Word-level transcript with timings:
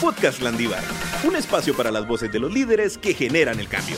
Podcast 0.00 0.42
Landívar, 0.42 0.82
un 1.26 1.34
espacio 1.34 1.74
para 1.74 1.90
las 1.90 2.06
voces 2.06 2.30
de 2.30 2.38
los 2.38 2.52
líderes 2.52 2.98
que 2.98 3.14
generan 3.14 3.58
el 3.58 3.68
cambio. 3.68 3.96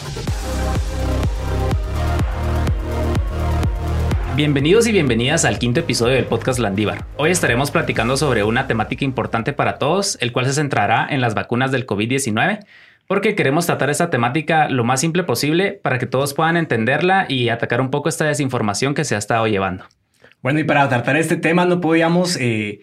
Bienvenidos 4.36 4.86
y 4.86 4.92
bienvenidas 4.92 5.44
al 5.44 5.58
quinto 5.58 5.80
episodio 5.80 6.14
del 6.14 6.26
podcast 6.26 6.58
Landívar. 6.58 7.04
Hoy 7.16 7.30
estaremos 7.30 7.70
platicando 7.70 8.16
sobre 8.16 8.44
una 8.44 8.66
temática 8.66 9.04
importante 9.04 9.52
para 9.52 9.78
todos, 9.78 10.18
el 10.20 10.30
cual 10.30 10.46
se 10.46 10.52
centrará 10.52 11.06
en 11.10 11.20
las 11.20 11.34
vacunas 11.34 11.72
del 11.72 11.86
COVID-19, 11.86 12.64
porque 13.06 13.34
queremos 13.34 13.66
tratar 13.66 13.90
esta 13.90 14.10
temática 14.10 14.68
lo 14.68 14.84
más 14.84 15.00
simple 15.00 15.24
posible 15.24 15.72
para 15.72 15.98
que 15.98 16.06
todos 16.06 16.34
puedan 16.34 16.56
entenderla 16.56 17.26
y 17.28 17.48
atacar 17.48 17.80
un 17.80 17.90
poco 17.90 18.08
esta 18.08 18.26
desinformación 18.26 18.94
que 18.94 19.04
se 19.04 19.14
ha 19.14 19.18
estado 19.18 19.46
llevando. 19.46 19.86
Bueno, 20.46 20.60
y 20.60 20.62
para 20.62 20.88
tratar 20.88 21.16
este 21.16 21.36
tema 21.36 21.64
no 21.64 21.80
podíamos 21.80 22.36
eh, 22.36 22.78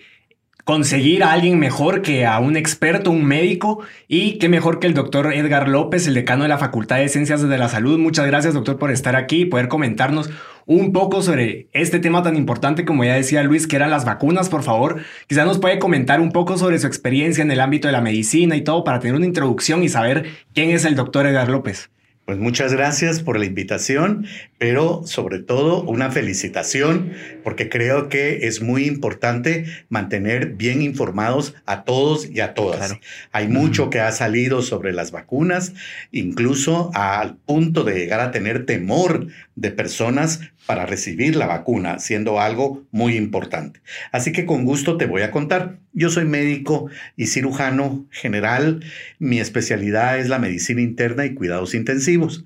conseguir 0.66 1.24
a 1.24 1.32
alguien 1.32 1.60
mejor 1.60 2.02
que 2.02 2.26
a 2.26 2.40
un 2.40 2.58
experto, 2.58 3.10
un 3.10 3.24
médico, 3.24 3.80
y 4.10 4.38
qué 4.38 4.50
mejor 4.50 4.80
que 4.80 4.88
el 4.88 4.94
doctor 4.94 5.32
Edgar 5.32 5.70
López, 5.70 6.06
el 6.06 6.14
decano 6.14 6.44
de 6.44 6.50
la 6.50 6.58
Facultad 6.58 6.98
de 6.98 7.08
Ciencias 7.08 7.42
de 7.42 7.58
la 7.58 7.70
Salud. 7.70 7.98
Muchas 8.00 8.28
gracias, 8.28 8.54
doctor, 8.54 8.78
por 8.78 8.92
estar 8.92 9.16
aquí 9.16 9.44
y 9.44 9.46
poder 9.46 9.70
comentarnos 9.70 10.30
un 10.66 10.92
poco 10.92 11.22
sobre 11.22 11.70
este 11.72 12.00
tema 12.00 12.22
tan 12.22 12.36
importante 12.36 12.84
como 12.84 13.06
ya 13.06 13.14
decía 13.14 13.44
Luis, 13.44 13.66
que 13.66 13.78
eran 13.78 13.92
las 13.92 14.04
vacunas, 14.04 14.50
por 14.50 14.64
favor. 14.64 15.00
Quizás 15.28 15.46
nos 15.46 15.60
puede 15.60 15.80
comentar 15.80 16.20
un 16.20 16.34
poco 16.34 16.58
sobre 16.58 16.80
su 16.80 16.88
experiencia 16.88 17.44
en 17.44 17.52
el 17.52 17.62
ámbito 17.62 17.88
de 17.88 17.94
la 17.94 18.02
medicina 18.02 18.58
y 18.58 18.62
todo 18.66 18.84
para 18.84 19.00
tener 19.00 19.16
una 19.16 19.26
introducción 19.26 19.84
y 19.84 19.88
saber 19.88 20.26
quién 20.54 20.72
es 20.72 20.84
el 20.84 20.96
doctor 20.96 21.28
Edgar 21.28 21.48
López. 21.48 21.93
Pues 22.26 22.38
muchas 22.38 22.72
gracias 22.72 23.22
por 23.22 23.38
la 23.38 23.46
invitación, 23.46 24.26
pero 24.58 25.02
sobre 25.06 25.40
todo 25.40 25.84
una 25.84 26.10
felicitación, 26.10 27.12
porque 27.44 27.68
creo 27.68 28.08
que 28.08 28.48
es 28.48 28.62
muy 28.62 28.86
importante 28.86 29.66
mantener 29.90 30.54
bien 30.54 30.82
informados 30.82 31.54
a 31.66 31.84
todos 31.84 32.30
y 32.30 32.40
a 32.40 32.54
todas. 32.54 32.96
Hay 33.34 33.50
mucho 33.50 33.90
que 33.90 34.00
ha 34.00 34.12
salido 34.14 34.62
sobre 34.62 34.94
las 34.94 35.12
vacunas, 35.12 35.74
incluso 36.14 36.92
al 36.94 37.36
punto 37.36 37.84
de 37.84 37.96
llegar 37.96 38.22
a 38.22 38.32
tener 38.32 38.66
temor 38.66 39.28
de 39.56 39.72
personas 39.72 40.40
para 40.66 40.86
recibir 40.86 41.36
la 41.36 41.48
vacuna, 41.48 42.00
siendo 42.00 42.40
algo 42.40 42.86
muy 42.92 43.16
importante. 43.16 43.82
Así 44.12 44.32
que 44.32 44.46
con 44.46 44.64
gusto 44.64 44.98
te 44.98 45.06
voy 45.06 45.22
a 45.22 45.32
contar. 45.32 45.78
Yo 45.94 46.10
soy 46.10 46.26
médico 46.26 46.90
y 47.18 47.28
cirujano 47.28 48.06
general. 48.12 48.84
Mi 49.20 49.40
especialidad 49.40 50.20
es 50.20 50.30
la 50.30 50.40
medicina 50.40 50.82
interna 50.82 51.26
y 51.26 51.34
cuidados 51.34 51.74
intensivos. 51.74 52.46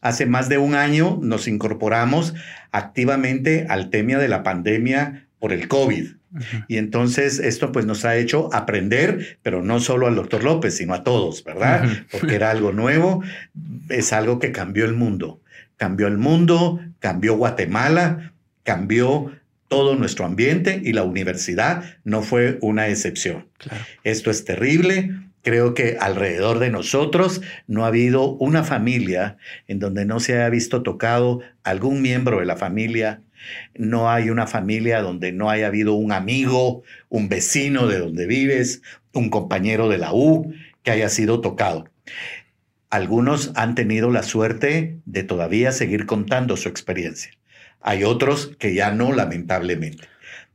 Hace 0.00 0.26
más 0.26 0.48
de 0.50 0.58
un 0.58 0.74
año 0.74 1.18
nos 1.22 1.48
incorporamos 1.48 2.34
activamente 2.72 3.66
al 3.68 3.88
tema 3.88 4.18
de 4.18 4.28
la 4.28 4.42
pandemia 4.42 5.26
por 5.38 5.52
el 5.52 5.68
COVID. 5.68 6.08
Y 6.66 6.78
entonces 6.78 7.38
esto 7.38 7.70
pues 7.70 7.86
nos 7.86 8.04
ha 8.04 8.16
hecho 8.16 8.52
aprender, 8.52 9.38
pero 9.42 9.62
no 9.62 9.78
solo 9.78 10.08
al 10.08 10.16
doctor 10.16 10.42
López, 10.42 10.76
sino 10.76 10.92
a 10.92 11.04
todos, 11.04 11.44
¿verdad? 11.44 11.88
Porque 12.10 12.34
era 12.34 12.50
algo 12.50 12.72
nuevo, 12.72 13.22
es 13.88 14.12
algo 14.12 14.40
que 14.40 14.50
cambió 14.50 14.84
el 14.84 14.94
mundo 14.94 15.40
cambió 15.76 16.06
el 16.06 16.18
mundo, 16.18 16.80
cambió 17.04 17.36
Guatemala, 17.36 18.32
cambió 18.62 19.30
todo 19.68 19.94
nuestro 19.94 20.24
ambiente 20.24 20.80
y 20.82 20.94
la 20.94 21.02
universidad 21.02 21.84
no 22.02 22.22
fue 22.22 22.56
una 22.62 22.88
excepción. 22.88 23.46
Esto 24.04 24.30
es 24.30 24.46
terrible. 24.46 25.10
Creo 25.42 25.74
que 25.74 25.98
alrededor 26.00 26.60
de 26.60 26.70
nosotros 26.70 27.42
no 27.66 27.84
ha 27.84 27.88
habido 27.88 28.30
una 28.36 28.64
familia 28.64 29.36
en 29.68 29.80
donde 29.80 30.06
no 30.06 30.18
se 30.18 30.32
haya 30.32 30.48
visto 30.48 30.82
tocado 30.82 31.42
algún 31.62 32.00
miembro 32.00 32.40
de 32.40 32.46
la 32.46 32.56
familia. 32.56 33.20
No 33.74 34.10
hay 34.10 34.30
una 34.30 34.46
familia 34.46 35.02
donde 35.02 35.30
no 35.30 35.50
haya 35.50 35.66
habido 35.66 35.92
un 35.92 36.10
amigo, 36.10 36.84
un 37.10 37.28
vecino 37.28 37.86
de 37.86 37.98
donde 37.98 38.26
vives, 38.26 38.80
un 39.12 39.28
compañero 39.28 39.90
de 39.90 39.98
la 39.98 40.14
U 40.14 40.54
que 40.82 40.92
haya 40.92 41.10
sido 41.10 41.42
tocado. 41.42 41.84
Algunos 42.94 43.50
han 43.56 43.74
tenido 43.74 44.12
la 44.12 44.22
suerte 44.22 45.00
de 45.04 45.24
todavía 45.24 45.72
seguir 45.72 46.06
contando 46.06 46.56
su 46.56 46.68
experiencia. 46.68 47.32
Hay 47.80 48.04
otros 48.04 48.52
que 48.60 48.72
ya 48.72 48.92
no, 48.92 49.12
lamentablemente. 49.12 50.06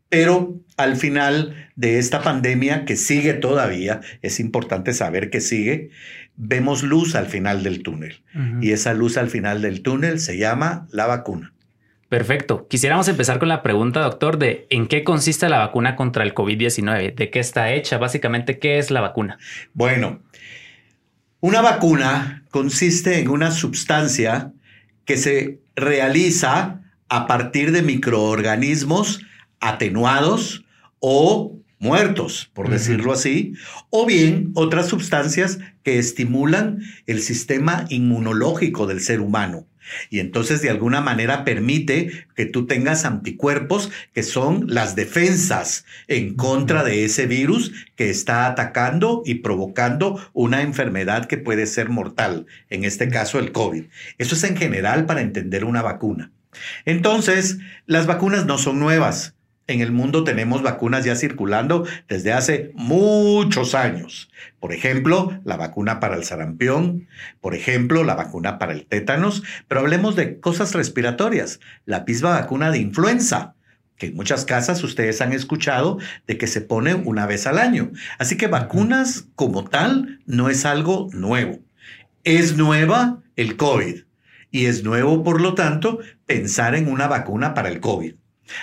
Pero 0.08 0.56
al 0.78 0.96
final 0.96 1.68
de 1.76 2.00
esta 2.00 2.22
pandemia 2.22 2.86
que 2.86 2.96
sigue 2.96 3.34
todavía, 3.34 4.00
es 4.22 4.40
importante 4.40 4.94
saber 4.94 5.30
que 5.30 5.42
sigue, 5.42 5.90
vemos 6.38 6.82
luz 6.82 7.16
al 7.16 7.26
final 7.26 7.62
del 7.62 7.84
túnel. 7.84 8.24
Y 8.62 8.72
esa 8.72 8.94
luz 8.94 9.18
al 9.18 9.30
final 9.30 9.62
del 9.62 9.82
túnel 9.82 10.22
se 10.22 10.38
llama 10.38 10.88
la 10.92 11.08
vacuna. 11.08 11.52
Perfecto. 12.08 12.70
Quisiéramos 12.70 13.10
empezar 13.10 13.40
con 13.40 13.50
la 13.50 13.62
pregunta, 13.62 14.00
doctor, 14.00 14.38
de 14.38 14.66
en 14.70 14.88
qué 14.88 15.04
consiste 15.04 15.50
la 15.50 15.58
vacuna 15.58 15.98
contra 15.98 16.24
el 16.24 16.34
COVID-19, 16.34 17.16
de 17.16 17.30
qué 17.32 17.40
está 17.40 17.74
hecha, 17.74 17.98
básicamente, 17.98 18.60
¿qué 18.60 18.80
es 18.80 18.92
la 18.92 19.02
vacuna? 19.02 19.38
Bueno, 19.74 20.22
una 21.42 21.62
vacuna 21.62 22.44
consiste 22.52 23.20
en 23.20 23.30
una 23.30 23.52
sustancia 23.52 24.52
que 25.06 25.18
se 25.18 25.62
realiza 25.76 26.82
a 27.08 27.28
partir 27.28 27.72
de 27.72 27.82
microorganismos 27.82 29.22
atenuados 29.60 30.66
o 31.00 31.56
muertos, 31.80 32.52
por 32.54 32.70
decirlo 32.70 33.14
así, 33.14 33.54
o 33.90 34.06
bien 34.06 34.52
otras 34.54 34.88
sustancias 34.88 35.60
que 35.84 35.98
estimulan 35.98 36.80
el 37.08 37.22
sistema 37.22 37.86
inmunológico 37.90 38.86
del 38.86 39.00
ser 39.00 39.22
humano. 39.22 39.66
Y 40.10 40.20
entonces 40.20 40.62
de 40.62 40.70
alguna 40.70 41.02
manera 41.02 41.44
permite 41.44 42.26
que 42.36 42.46
tú 42.46 42.66
tengas 42.68 43.06
anticuerpos 43.06 43.92
que 44.14 44.24
son 44.24 44.66
las 44.68 44.96
defensas 44.96 45.86
en 46.08 46.36
contra 46.36 46.84
de 46.84 47.06
ese 47.06 47.26
virus 47.26 47.72
que 47.96 48.10
está 48.10 48.46
atacando 48.46 49.24
y 49.26 49.36
provocando 49.36 50.20
una 50.34 50.62
enfermedad 50.62 51.26
que 51.26 51.38
puede 51.38 51.66
ser 51.66 51.90
mortal, 51.90 52.46
en 52.70 52.84
este 52.84 53.10
caso 53.10 53.40
el 53.40 53.52
COVID. 53.52 53.86
Eso 54.18 54.36
es 54.36 54.44
en 54.44 54.58
general 54.58 55.06
para 55.06 55.22
entender 55.22 55.66
una 55.66 55.82
vacuna. 55.82 56.32
Entonces, 56.86 57.60
las 57.86 58.08
vacunas 58.08 58.46
no 58.46 58.58
son 58.58 58.80
nuevas. 58.80 59.36
En 59.69 59.81
el 59.81 59.91
mundo 59.91 60.24
tenemos 60.24 60.63
vacunas 60.63 61.06
ya 61.06 61.16
circulando 61.16 61.85
desde 62.07 62.34
hace 62.34 62.72
muchos 62.74 63.75
años. 63.75 64.31
Por 64.59 64.74
ejemplo, 64.74 65.40
la 65.46 65.57
vacuna 65.57 66.00
para 66.00 66.16
el 66.16 66.24
sarampión, 66.24 67.07
por 67.40 67.53
ejemplo, 67.53 68.03
la 68.03 68.16
vacuna 68.16 68.57
para 68.57 68.74
el 68.74 68.88
tétanos, 68.88 69.44
pero 69.68 69.81
hablemos 69.81 70.16
de 70.16 70.40
cosas 70.40 70.74
respiratorias, 70.74 71.59
la 71.85 72.03
misma 72.03 72.31
vacuna 72.31 72.72
de 72.72 72.80
influenza, 72.80 73.53
que 73.96 74.07
en 74.07 74.16
muchas 74.16 74.44
casas 74.44 74.84
ustedes 74.84 75.22
han 75.22 75.34
escuchado 75.34 76.00
de 76.25 76.40
que 76.40 76.47
se 76.47 76.62
pone 76.62 76.96
una 76.96 77.28
vez 77.28 77.46
al 77.46 77.59
año. 77.59 77.91
Así 78.18 78.38
que 78.38 78.47
vacunas 78.47 79.28
como 79.36 79.66
tal 79.66 80.19
no 80.25 80.50
es 80.50 80.66
algo 80.66 81.09
nuevo. 81.13 81.59
Es 82.24 82.57
nueva 82.57 83.22
el 83.36 83.56
COVID 83.56 84.00
y 84.50 84.66
es 84.66 84.84
nuevo, 84.84 85.24
por 85.24 85.40
lo 85.41 85.53
tanto, 85.53 86.00
pensar 86.25 86.74
en 86.74 86.88
una 86.88 87.07
vacuna 87.07 87.53
para 87.53 87.69
el 87.69 87.80
COVID. 87.80 88.16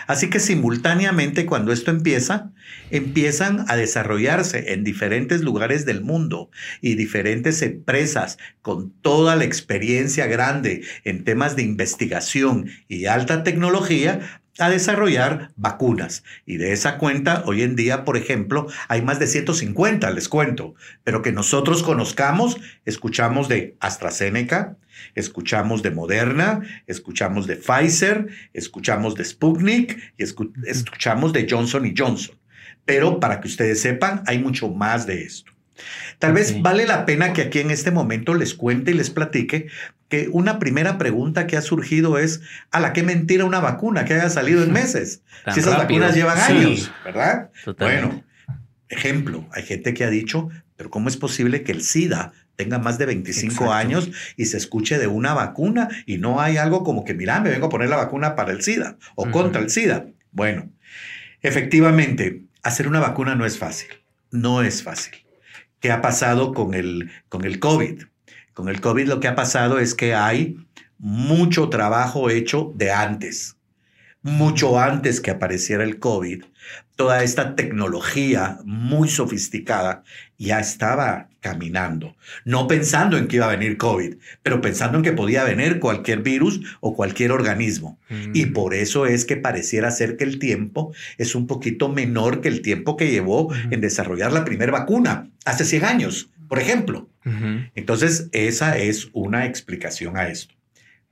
Así 0.07 0.31
que 0.31 0.41
simultáneamente 0.41 1.47
cuando 1.47 1.73
esto 1.73 1.91
empieza, 1.91 2.53
empiezan 2.91 3.65
a 3.69 3.77
desarrollarse 3.77 4.73
en 4.73 4.85
diferentes 4.85 5.43
lugares 5.43 5.85
del 5.87 6.03
mundo 6.03 6.51
y 6.81 6.95
diferentes 6.95 7.63
empresas 7.63 8.39
con 8.63 8.91
toda 9.01 9.37
la 9.37 9.45
experiencia 9.45 10.27
grande 10.27 10.83
en 11.05 11.25
temas 11.25 11.57
de 11.57 11.63
investigación 11.63 12.71
y 12.89 13.07
alta 13.07 13.43
tecnología 13.43 14.41
a 14.59 14.71
desarrollar 14.71 15.51
vacunas. 15.57 16.25
Y 16.45 16.57
de 16.57 16.73
esa 16.73 16.99
cuenta, 16.99 17.43
hoy 17.47 17.63
en 17.63 17.77
día, 17.77 18.05
por 18.05 18.17
ejemplo, 18.17 18.67
hay 18.89 19.03
más 19.03 19.19
de 19.19 19.27
150, 19.27 20.11
les 20.11 20.29
cuento, 20.29 20.75
pero 21.05 21.23
que 21.23 21.33
nosotros 21.33 21.83
conozcamos, 21.83 22.59
escuchamos 22.85 23.49
de 23.49 23.77
AstraZeneca, 23.81 24.77
escuchamos 25.15 25.83
de 25.83 25.91
Moderna, 25.91 26.61
escuchamos 26.87 27.47
de 27.47 27.57
Pfizer, 27.57 28.29
escuchamos 28.53 29.15
de 29.15 29.25
Sputnik 29.25 30.15
y 30.17 30.23
escuchamos 30.23 31.33
de 31.33 31.47
Johnson 31.49 31.87
y 31.87 31.95
Johnson. 31.97 32.37
Pero 32.85 33.21
para 33.21 33.41
que 33.41 33.49
ustedes 33.49 33.81
sepan, 33.81 34.23
hay 34.27 34.39
mucho 34.39 34.69
más 34.69 35.07
de 35.07 35.23
esto. 35.23 35.53
Tal 36.19 36.33
vez 36.33 36.63
vale 36.63 36.87
la 36.87 37.05
pena 37.05 37.33
que 37.33 37.43
aquí 37.43 37.59
en 37.59 37.71
este 37.71 37.91
momento 37.91 38.35
les 38.35 38.55
cuente 38.55 38.93
y 38.93 38.95
les 38.95 39.11
platique 39.11 39.67
que 40.09 40.29
una 40.33 40.59
primera 40.59 40.99
pregunta 40.99 41.47
que 41.47 41.57
ha 41.57 41.63
surgido 41.63 42.19
es, 42.19 42.41
¿a 42.71 42.81
la 42.81 42.93
qué 42.93 43.03
mentira 43.03 43.45
una 43.45 43.61
vacuna 43.61 44.05
que 44.05 44.15
haya 44.15 44.31
salido 44.31 44.63
en 44.63 44.73
meses? 44.73 45.23
si 45.53 45.61
esas 45.61 45.79
vacunas 45.79 46.15
llevan 46.15 46.39
años, 46.39 46.91
¿verdad? 47.05 47.51
Bueno, 47.79 48.23
ejemplo, 48.89 49.47
hay 49.53 49.65
gente 49.65 49.95
que 49.95 50.05
ha 50.05 50.11
dicho, 50.11 50.49
pero 50.77 50.91
¿cómo 50.91 51.09
es 51.09 51.17
posible 51.17 51.63
que 51.63 51.73
el 51.73 51.83
SIDA 51.83 52.33
tenga 52.57 52.79
más 52.79 52.99
de 52.99 53.07
25 53.07 53.73
años 53.73 54.11
y 54.37 54.47
se 54.47 54.57
escuche 54.57 54.99
de 54.99 55.07
una 55.07 55.35
vacuna 55.35 55.89
y 56.07 56.19
no 56.19 56.41
hay 56.41 56.57
algo 56.57 56.85
como 56.85 57.05
que, 57.05 57.15
mira, 57.15 57.41
me 57.41 57.51
vengo 57.51 57.67
a 57.67 57.71
poner 57.71 57.89
la 57.89 57.97
vacuna 57.97 58.35
para 58.35 58.53
el 58.53 58.63
SIDA 58.63 58.97
o 59.15 59.31
contra 59.31 59.61
el 59.61 59.71
SIDA? 59.71 60.07
Bueno, 60.33 60.71
efectivamente, 61.43 62.43
hacer 62.63 62.89
una 62.89 63.01
vacuna 63.01 63.35
no 63.35 63.45
es 63.45 63.59
fácil, 63.59 63.89
no 64.31 64.63
es 64.63 64.83
fácil. 64.83 65.15
¿Qué 65.81 65.91
ha 65.91 66.01
pasado 66.01 66.53
con 66.53 66.75
el, 66.75 67.11
con 67.29 67.45
el 67.45 67.59
COVID? 67.59 68.05
Con 68.57 68.71
el 68.71 68.81
COVID 68.81 69.07
lo 69.07 69.21
que 69.21 69.29
ha 69.29 69.35
pasado 69.35 69.79
es 69.81 69.95
que 69.95 70.15
hay 70.15 70.57
mucho 70.97 71.69
trabajo 71.69 72.31
hecho 72.31 72.73
de 72.75 72.91
antes. 72.91 73.59
mucho 74.23 74.81
antes 74.81 75.21
que 75.21 75.31
apareciera 75.31 75.85
el 75.85 76.01
COVID, 76.01 76.43
toda 76.97 77.23
esta 77.23 77.55
tecnología 77.55 78.59
muy 78.65 79.09
sofisticada 79.09 80.03
ya 80.39 80.59
estaba 80.59 81.29
caminando, 81.41 82.17
no 82.45 82.67
pensando 82.67 83.19
en 83.19 83.29
que 83.29 83.37
iba 83.37 83.47
a 83.47 83.55
venir 83.55 83.77
COVID, 83.77 84.17
pero 84.43 84.61
pensando 84.61 84.99
en 84.99 85.05
que 85.05 85.13
podía 85.13 85.45
venir 85.45 85.79
cualquier 85.79 86.23
virus 86.23 86.61
o 86.81 86.97
cualquier 86.97 87.33
organismo. 87.33 88.01
Y 88.33 88.47
mm. 88.47 88.53
por 88.55 88.75
eso 88.75 89.07
es 89.07 89.27
que 89.27 89.37
pareciera 89.37 89.91
ser 89.91 90.17
que 90.17 90.25
el 90.25 90.41
tiempo 90.41 90.93
es 91.19 91.37
un 91.37 91.47
poquito 91.47 91.91
menor 91.91 92.41
que 92.41 92.49
el 92.49 92.63
tiempo 92.63 92.97
que 92.97 93.11
llevó 93.11 93.53
en 93.71 93.81
desarrollar 93.81 94.33
la 94.33 94.45
primera 94.45 94.73
vacuna, 94.73 95.31
hace 95.45 95.65
100 95.65 95.85
años, 95.85 96.31
por 96.49 96.59
ejemplo. 96.59 97.09
Entonces, 97.75 98.29
esa 98.33 98.79
es 98.79 99.09
una 99.13 99.47
explicación 99.47 100.17
a 100.17 100.29
esto. 100.29 100.55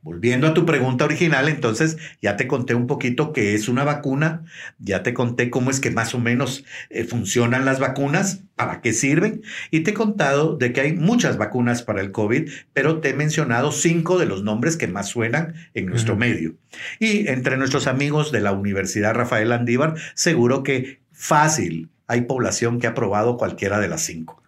Volviendo 0.05 0.47
a 0.47 0.53
tu 0.53 0.67
pregunta 0.67 1.07
original, 1.07 1.49
entonces 1.49 1.97
ya 2.21 2.37
te 2.37 2.47
conté 2.47 2.75
un 2.75 2.87
poquito 2.87 3.33
qué 3.33 3.55
es 3.55 3.71
una 3.71 3.85
vacuna, 3.85 4.45
ya 4.79 5.03
te 5.03 5.15
conté 5.15 5.49
cómo 5.49 5.71
es 5.71 5.81
que 5.81 5.91
más 5.91 6.15
o 6.15 6.19
menos 6.19 6.63
eh, 6.91 7.05
funcionan 7.05 7.65
las 7.65 7.81
vacunas, 7.81 8.43
para 8.55 8.83
qué 8.83 8.93
sirven, 8.93 9.43
y 9.71 9.81
te 9.81 9.93
he 9.93 9.95
contado 9.95 10.59
de 10.59 10.75
que 10.75 10.83
hay 10.83 10.93
muchas 10.93 11.39
vacunas 11.39 11.83
para 11.83 12.03
el 12.03 12.13
COVID, 12.13 12.51
pero 12.75 13.01
te 13.01 13.09
he 13.09 13.15
mencionado 13.15 13.73
cinco 13.73 14.19
de 14.19 14.27
los 14.27 14.45
nombres 14.45 14.77
que 14.77 14.89
más 14.89 15.09
suenan 15.09 15.55
en 15.73 15.87
nuestro 15.87 16.17
medio. 16.17 16.55
Y 17.01 17.27
entre 17.29 17.57
nuestros 17.57 17.87
amigos 17.87 18.31
de 18.31 18.43
la 18.43 18.53
Universidad 18.53 19.15
Rafael 19.15 19.53
Andívar, 19.53 19.95
seguro 20.15 20.63
que 20.63 21.01
fácil 21.13 21.89
hay 22.07 22.21
población 22.21 22.79
que 22.79 22.89
ha 22.89 22.95
probado 22.95 23.39
cualquiera 23.39 23.81
de 23.81 23.89
las 23.89 24.03
cinco. 24.03 24.44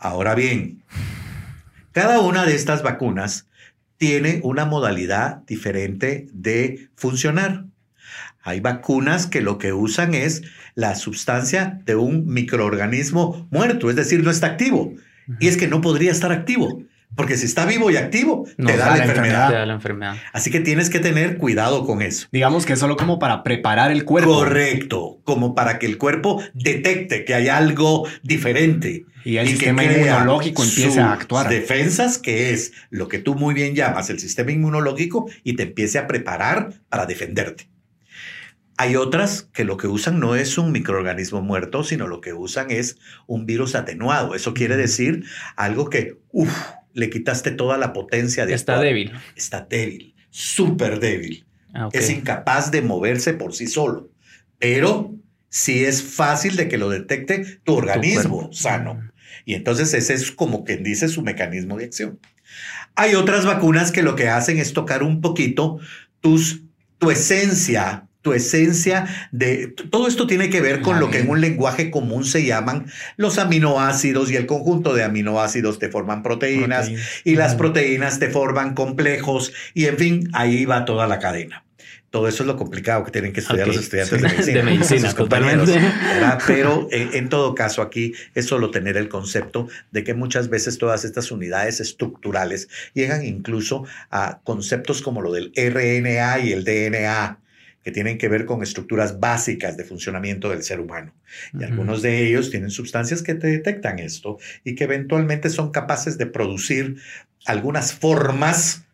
Ahora 0.00 0.34
bien, 0.34 0.82
cada 1.92 2.20
una 2.20 2.44
de 2.44 2.54
estas 2.54 2.82
vacunas 2.82 3.48
tiene 3.96 4.40
una 4.44 4.64
modalidad 4.64 5.44
diferente 5.46 6.28
de 6.32 6.88
funcionar. 6.94 7.64
Hay 8.42 8.60
vacunas 8.60 9.26
que 9.26 9.40
lo 9.40 9.58
que 9.58 9.72
usan 9.72 10.14
es 10.14 10.42
la 10.74 10.94
sustancia 10.94 11.80
de 11.84 11.96
un 11.96 12.26
microorganismo 12.26 13.48
muerto, 13.50 13.90
es 13.90 13.96
decir, 13.96 14.22
no 14.22 14.30
está 14.30 14.46
activo. 14.46 14.94
Y 15.40 15.48
es 15.48 15.56
que 15.56 15.68
no 15.68 15.80
podría 15.80 16.12
estar 16.12 16.30
activo. 16.30 16.82
Porque 17.16 17.36
si 17.36 17.46
está 17.46 17.66
vivo 17.66 17.90
y 17.90 17.96
activo, 17.96 18.46
te, 18.56 18.76
da 18.76 18.96
la, 18.96 19.04
enfermedad. 19.04 19.66
la 19.66 19.74
enfermedad. 19.74 20.16
Así 20.32 20.50
que 20.50 20.60
tienes 20.60 20.88
que 20.88 21.00
tener 21.00 21.36
cuidado 21.38 21.84
con 21.84 22.00
eso. 22.00 22.28
Digamos 22.30 22.64
que 22.64 22.74
es 22.74 22.78
solo 22.78 22.96
como 22.96 23.18
para 23.18 23.42
preparar 23.42 23.90
el 23.90 24.04
cuerpo. 24.04 24.34
Correcto, 24.34 25.18
como 25.24 25.54
para 25.54 25.78
que 25.78 25.86
el 25.86 25.98
cuerpo 25.98 26.42
detecte 26.54 27.24
que 27.24 27.34
hay 27.34 27.48
algo 27.48 28.06
diferente. 28.22 29.04
Y 29.24 29.36
el 29.38 29.48
sistema 29.48 29.84
inmunológico 29.84 30.62
empiece 30.62 31.00
a 31.00 31.12
actuar. 31.12 31.48
Defensas, 31.48 32.18
que 32.18 32.52
es 32.52 32.72
lo 32.90 33.08
que 33.08 33.18
tú 33.18 33.34
muy 33.34 33.52
bien 33.52 33.74
llamas 33.74 34.10
el 34.10 34.20
sistema 34.20 34.52
inmunológico, 34.52 35.28
y 35.42 35.54
te 35.54 35.64
empiece 35.64 35.98
a 35.98 36.06
preparar 36.06 36.72
para 36.88 37.06
defenderte. 37.06 37.68
Hay 38.76 38.94
otras 38.94 39.42
que 39.52 39.64
lo 39.64 39.76
que 39.76 39.88
usan 39.88 40.20
no 40.20 40.36
es 40.36 40.56
un 40.56 40.70
microorganismo 40.70 41.42
muerto, 41.42 41.82
sino 41.82 42.06
lo 42.06 42.20
que 42.20 42.32
usan 42.32 42.70
es 42.70 42.96
un 43.26 43.44
virus 43.44 43.74
atenuado. 43.74 44.36
Eso 44.36 44.54
quiere 44.54 44.76
decir 44.76 45.24
algo 45.56 45.90
que, 45.90 46.20
uff, 46.30 46.56
le 46.98 47.10
quitaste 47.10 47.52
toda 47.52 47.78
la 47.78 47.92
potencia 47.92 48.44
de... 48.44 48.54
Está 48.54 48.80
débil. 48.80 49.12
Está 49.36 49.60
débil, 49.60 50.14
súper 50.30 50.98
débil. 50.98 51.46
Ah, 51.72 51.88
es 51.92 52.10
incapaz 52.10 52.70
de 52.70 52.82
moverse 52.82 53.34
por 53.34 53.54
sí 53.54 53.68
solo, 53.68 54.10
pero 54.58 55.14
sí 55.48 55.84
es 55.84 56.02
fácil 56.02 56.56
de 56.56 56.68
que 56.68 56.76
lo 56.76 56.88
detecte 56.90 57.60
tu 57.62 57.74
organismo 57.74 58.52
sano. 58.52 59.00
Y 59.44 59.54
entonces 59.54 59.94
ese 59.94 60.14
es 60.14 60.32
como 60.32 60.64
quien 60.64 60.82
dice 60.82 61.08
su 61.08 61.22
mecanismo 61.22 61.76
de 61.76 61.84
acción. 61.84 62.18
Hay 62.96 63.14
otras 63.14 63.44
vacunas 63.46 63.92
que 63.92 64.02
lo 64.02 64.16
que 64.16 64.28
hacen 64.28 64.58
es 64.58 64.72
tocar 64.72 65.04
un 65.04 65.20
poquito 65.20 65.78
tus, 66.20 66.62
tu 66.98 67.12
esencia 67.12 68.07
tu 68.22 68.32
esencia 68.32 69.06
de... 69.32 69.68
Todo 69.90 70.08
esto 70.08 70.26
tiene 70.26 70.50
que 70.50 70.60
ver 70.60 70.80
con 70.80 71.00
lo 71.00 71.10
que 71.10 71.20
en 71.20 71.30
un 71.30 71.40
lenguaje 71.40 71.90
común 71.90 72.24
se 72.24 72.44
llaman 72.44 72.86
los 73.16 73.38
aminoácidos 73.38 74.30
y 74.30 74.36
el 74.36 74.46
conjunto 74.46 74.94
de 74.94 75.04
aminoácidos 75.04 75.78
te 75.78 75.88
forman 75.88 76.22
proteínas 76.22 76.90
y 77.24 77.36
las 77.36 77.54
proteínas 77.54 78.18
te 78.18 78.28
forman 78.28 78.74
complejos 78.74 79.52
y 79.74 79.86
en 79.86 79.98
fin, 79.98 80.28
ahí 80.32 80.64
va 80.64 80.84
toda 80.84 81.06
la 81.06 81.18
cadena. 81.18 81.64
Todo 82.10 82.26
eso 82.26 82.42
es 82.42 82.46
lo 82.46 82.56
complicado 82.56 83.04
que 83.04 83.10
tienen 83.10 83.34
que 83.34 83.40
estudiar 83.40 83.66
los 83.66 83.76
estudiantes 83.76 84.18
de 84.18 84.28
medicina. 84.28 84.58
De 84.58 84.62
medicina, 84.62 85.12
totalmente. 85.12 85.78
Pero 86.46 86.88
en, 86.90 87.10
en, 87.12 87.28
todo 87.28 87.54
caso 87.54 87.82
aquí 87.82 88.14
es 88.34 88.46
solo 88.46 88.70
tener 88.70 88.96
el 88.96 89.10
concepto 89.10 89.68
de 89.90 90.04
que 90.04 90.14
muchas 90.14 90.48
veces 90.48 90.78
todas 90.78 91.04
estas 91.04 91.30
unidades 91.30 91.80
estructurales 91.80 92.68
llegan 92.94 93.26
incluso 93.26 93.84
a 94.10 94.40
conceptos 94.42 95.02
como 95.02 95.20
lo 95.20 95.32
del 95.32 95.52
RNA 95.54 96.38
y 96.38 96.52
el 96.52 96.64
DNA 96.64 97.40
que 97.82 97.92
tienen 97.92 98.18
que 98.18 98.28
ver 98.28 98.44
con 98.44 98.62
estructuras 98.62 99.20
básicas 99.20 99.76
de 99.76 99.84
funcionamiento 99.84 100.50
del 100.50 100.62
ser 100.62 100.80
humano. 100.80 101.14
Y 101.58 101.64
algunos 101.64 102.02
de 102.02 102.26
ellos 102.26 102.50
tienen 102.50 102.70
sustancias 102.70 103.22
que 103.22 103.34
te 103.34 103.46
detectan 103.46 103.98
esto 103.98 104.38
y 104.64 104.74
que 104.74 104.84
eventualmente 104.84 105.48
son 105.50 105.70
capaces 105.70 106.18
de 106.18 106.26
producir 106.26 106.96
algunas 107.46 107.92
formas 107.92 108.84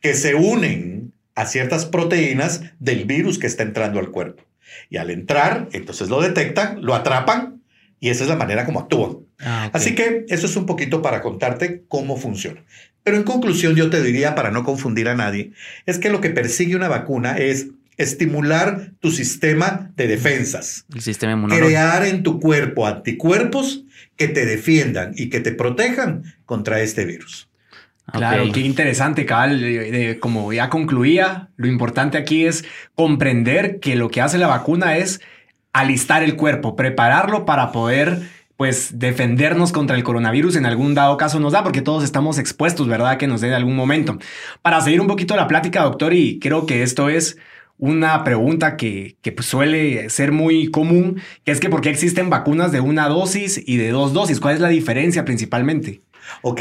que 0.00 0.14
se 0.14 0.34
unen 0.34 1.12
a 1.34 1.46
ciertas 1.46 1.86
proteínas 1.86 2.62
del 2.78 3.04
virus 3.04 3.38
que 3.38 3.46
está 3.46 3.62
entrando 3.62 3.98
al 3.98 4.10
cuerpo. 4.10 4.44
Y 4.90 4.96
al 4.96 5.10
entrar, 5.10 5.68
entonces 5.72 6.08
lo 6.08 6.20
detectan, 6.20 6.82
lo 6.82 6.94
atrapan 6.94 7.62
y 8.00 8.10
esa 8.10 8.24
es 8.24 8.28
la 8.28 8.36
manera 8.36 8.64
como 8.64 8.80
actúan. 8.80 9.18
Ah, 9.40 9.70
Así 9.72 9.94
que 9.94 10.24
eso 10.28 10.46
es 10.46 10.56
un 10.56 10.66
poquito 10.66 11.02
para 11.02 11.20
contarte 11.20 11.84
cómo 11.88 12.16
funciona. 12.16 12.64
Pero 13.02 13.18
en 13.18 13.22
conclusión 13.22 13.76
yo 13.76 13.88
te 13.90 14.02
diría, 14.02 14.34
para 14.34 14.50
no 14.50 14.64
confundir 14.64 15.08
a 15.08 15.14
nadie, 15.14 15.52
es 15.86 15.98
que 15.98 16.10
lo 16.10 16.20
que 16.20 16.30
persigue 16.30 16.74
una 16.74 16.88
vacuna 16.88 17.36
es 17.38 17.68
estimular 17.96 18.92
tu 19.00 19.10
sistema 19.10 19.90
de 19.96 20.06
defensas. 20.06 20.84
El 20.94 21.00
sistema 21.00 21.32
inmunológico. 21.32 21.66
Crear 21.66 22.04
en 22.04 22.22
tu 22.22 22.40
cuerpo 22.40 22.86
anticuerpos 22.86 23.84
que 24.16 24.28
te 24.28 24.44
defiendan 24.44 25.12
y 25.16 25.28
que 25.28 25.40
te 25.40 25.52
protejan 25.52 26.22
contra 26.44 26.80
este 26.80 27.04
virus. 27.04 27.48
Claro, 28.12 28.52
qué 28.52 28.60
interesante, 28.60 29.26
Cabal. 29.26 30.18
como 30.20 30.52
ya 30.52 30.70
concluía, 30.70 31.48
lo 31.56 31.66
importante 31.66 32.16
aquí 32.16 32.46
es 32.46 32.64
comprender 32.94 33.80
que 33.80 33.96
lo 33.96 34.10
que 34.10 34.20
hace 34.20 34.38
la 34.38 34.46
vacuna 34.46 34.96
es 34.96 35.20
alistar 35.72 36.22
el 36.22 36.36
cuerpo, 36.36 36.76
prepararlo 36.76 37.44
para 37.44 37.72
poder 37.72 38.30
pues 38.56 38.98
defendernos 38.98 39.70
contra 39.70 39.96
el 39.96 40.04
coronavirus 40.04 40.56
en 40.56 40.64
algún 40.64 40.94
dado 40.94 41.16
caso 41.18 41.38
nos 41.40 41.52
da, 41.52 41.62
porque 41.62 41.82
todos 41.82 42.04
estamos 42.04 42.38
expuestos, 42.38 42.88
¿verdad? 42.88 43.18
Que 43.18 43.26
nos 43.26 43.42
dé 43.42 43.48
en 43.48 43.54
algún 43.54 43.76
momento. 43.76 44.18
Para 44.62 44.80
seguir 44.80 45.00
un 45.00 45.08
poquito 45.08 45.36
la 45.36 45.46
plática, 45.46 45.82
doctor, 45.82 46.14
y 46.14 46.38
creo 46.38 46.64
que 46.64 46.82
esto 46.82 47.10
es 47.10 47.36
una 47.78 48.24
pregunta 48.24 48.76
que, 48.76 49.16
pues, 49.22 49.46
suele 49.46 50.08
ser 50.10 50.32
muy 50.32 50.70
común, 50.70 51.20
que 51.44 51.52
es 51.52 51.60
que 51.60 51.68
¿por 51.68 51.80
qué 51.80 51.90
existen 51.90 52.30
vacunas 52.30 52.72
de 52.72 52.80
una 52.80 53.08
dosis 53.08 53.60
y 53.64 53.76
de 53.76 53.90
dos 53.90 54.12
dosis? 54.12 54.40
¿Cuál 54.40 54.54
es 54.54 54.60
la 54.60 54.68
diferencia 54.68 55.24
principalmente? 55.24 56.02
Ok, 56.42 56.60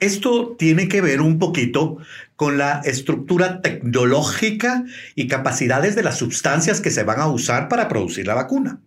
esto 0.00 0.56
tiene 0.58 0.88
que 0.88 1.00
ver 1.00 1.20
un 1.20 1.38
poquito 1.38 1.98
con 2.36 2.58
la 2.58 2.80
estructura 2.84 3.60
tecnológica 3.60 4.84
y 5.14 5.28
capacidades 5.28 5.94
de 5.94 6.02
las 6.02 6.18
sustancias 6.18 6.80
que 6.80 6.90
se 6.90 7.04
van 7.04 7.20
a 7.20 7.28
usar 7.28 7.68
para 7.68 7.88
producir 7.88 8.26
la 8.26 8.34
vacuna. 8.34 8.80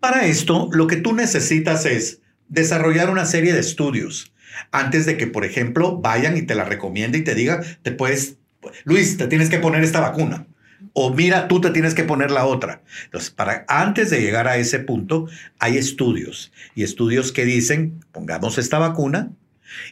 Para 0.00 0.26
esto, 0.26 0.68
lo 0.72 0.86
que 0.86 0.96
tú 0.96 1.14
necesitas 1.14 1.86
es 1.86 2.20
desarrollar 2.48 3.10
una 3.10 3.26
serie 3.26 3.52
de 3.52 3.60
estudios 3.60 4.32
antes 4.72 5.06
de 5.06 5.16
que, 5.16 5.28
por 5.28 5.44
ejemplo, 5.44 6.00
vayan 6.00 6.36
y 6.36 6.42
te 6.42 6.56
la 6.56 6.64
recomiende 6.64 7.18
y 7.18 7.24
te 7.24 7.34
diga, 7.34 7.62
te 7.82 7.92
puedes, 7.92 8.36
Luis, 8.84 9.16
te 9.16 9.28
tienes 9.28 9.48
que 9.48 9.58
poner 9.58 9.84
esta 9.84 10.00
vacuna 10.00 10.46
o 10.92 11.12
mira, 11.14 11.48
tú 11.48 11.60
te 11.60 11.70
tienes 11.70 11.94
que 11.94 12.04
poner 12.04 12.30
la 12.30 12.46
otra. 12.46 12.82
Entonces, 13.04 13.30
para, 13.30 13.64
antes 13.68 14.10
de 14.10 14.20
llegar 14.20 14.48
a 14.48 14.56
ese 14.56 14.78
punto, 14.78 15.26
hay 15.58 15.76
estudios 15.76 16.52
y 16.74 16.82
estudios 16.82 17.32
que 17.32 17.44
dicen, 17.44 18.04
pongamos 18.12 18.58
esta 18.58 18.78
vacuna 18.78 19.30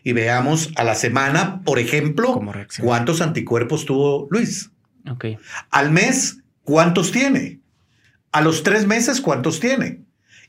y 0.02 0.12
veamos 0.12 0.70
a 0.76 0.84
la 0.84 0.94
semana, 0.94 1.62
por 1.62 1.78
ejemplo, 1.78 2.40
cuántos 2.80 3.20
anticuerpos 3.20 3.84
tuvo 3.84 4.28
Luis. 4.30 4.70
Okay. 5.08 5.38
Al 5.70 5.90
mes, 5.90 6.38
¿cuántos 6.64 7.12
tiene? 7.12 7.60
A 8.32 8.40
los 8.40 8.62
tres 8.62 8.86
meses, 8.86 9.20
¿cuántos 9.20 9.60
tiene? 9.60 10.00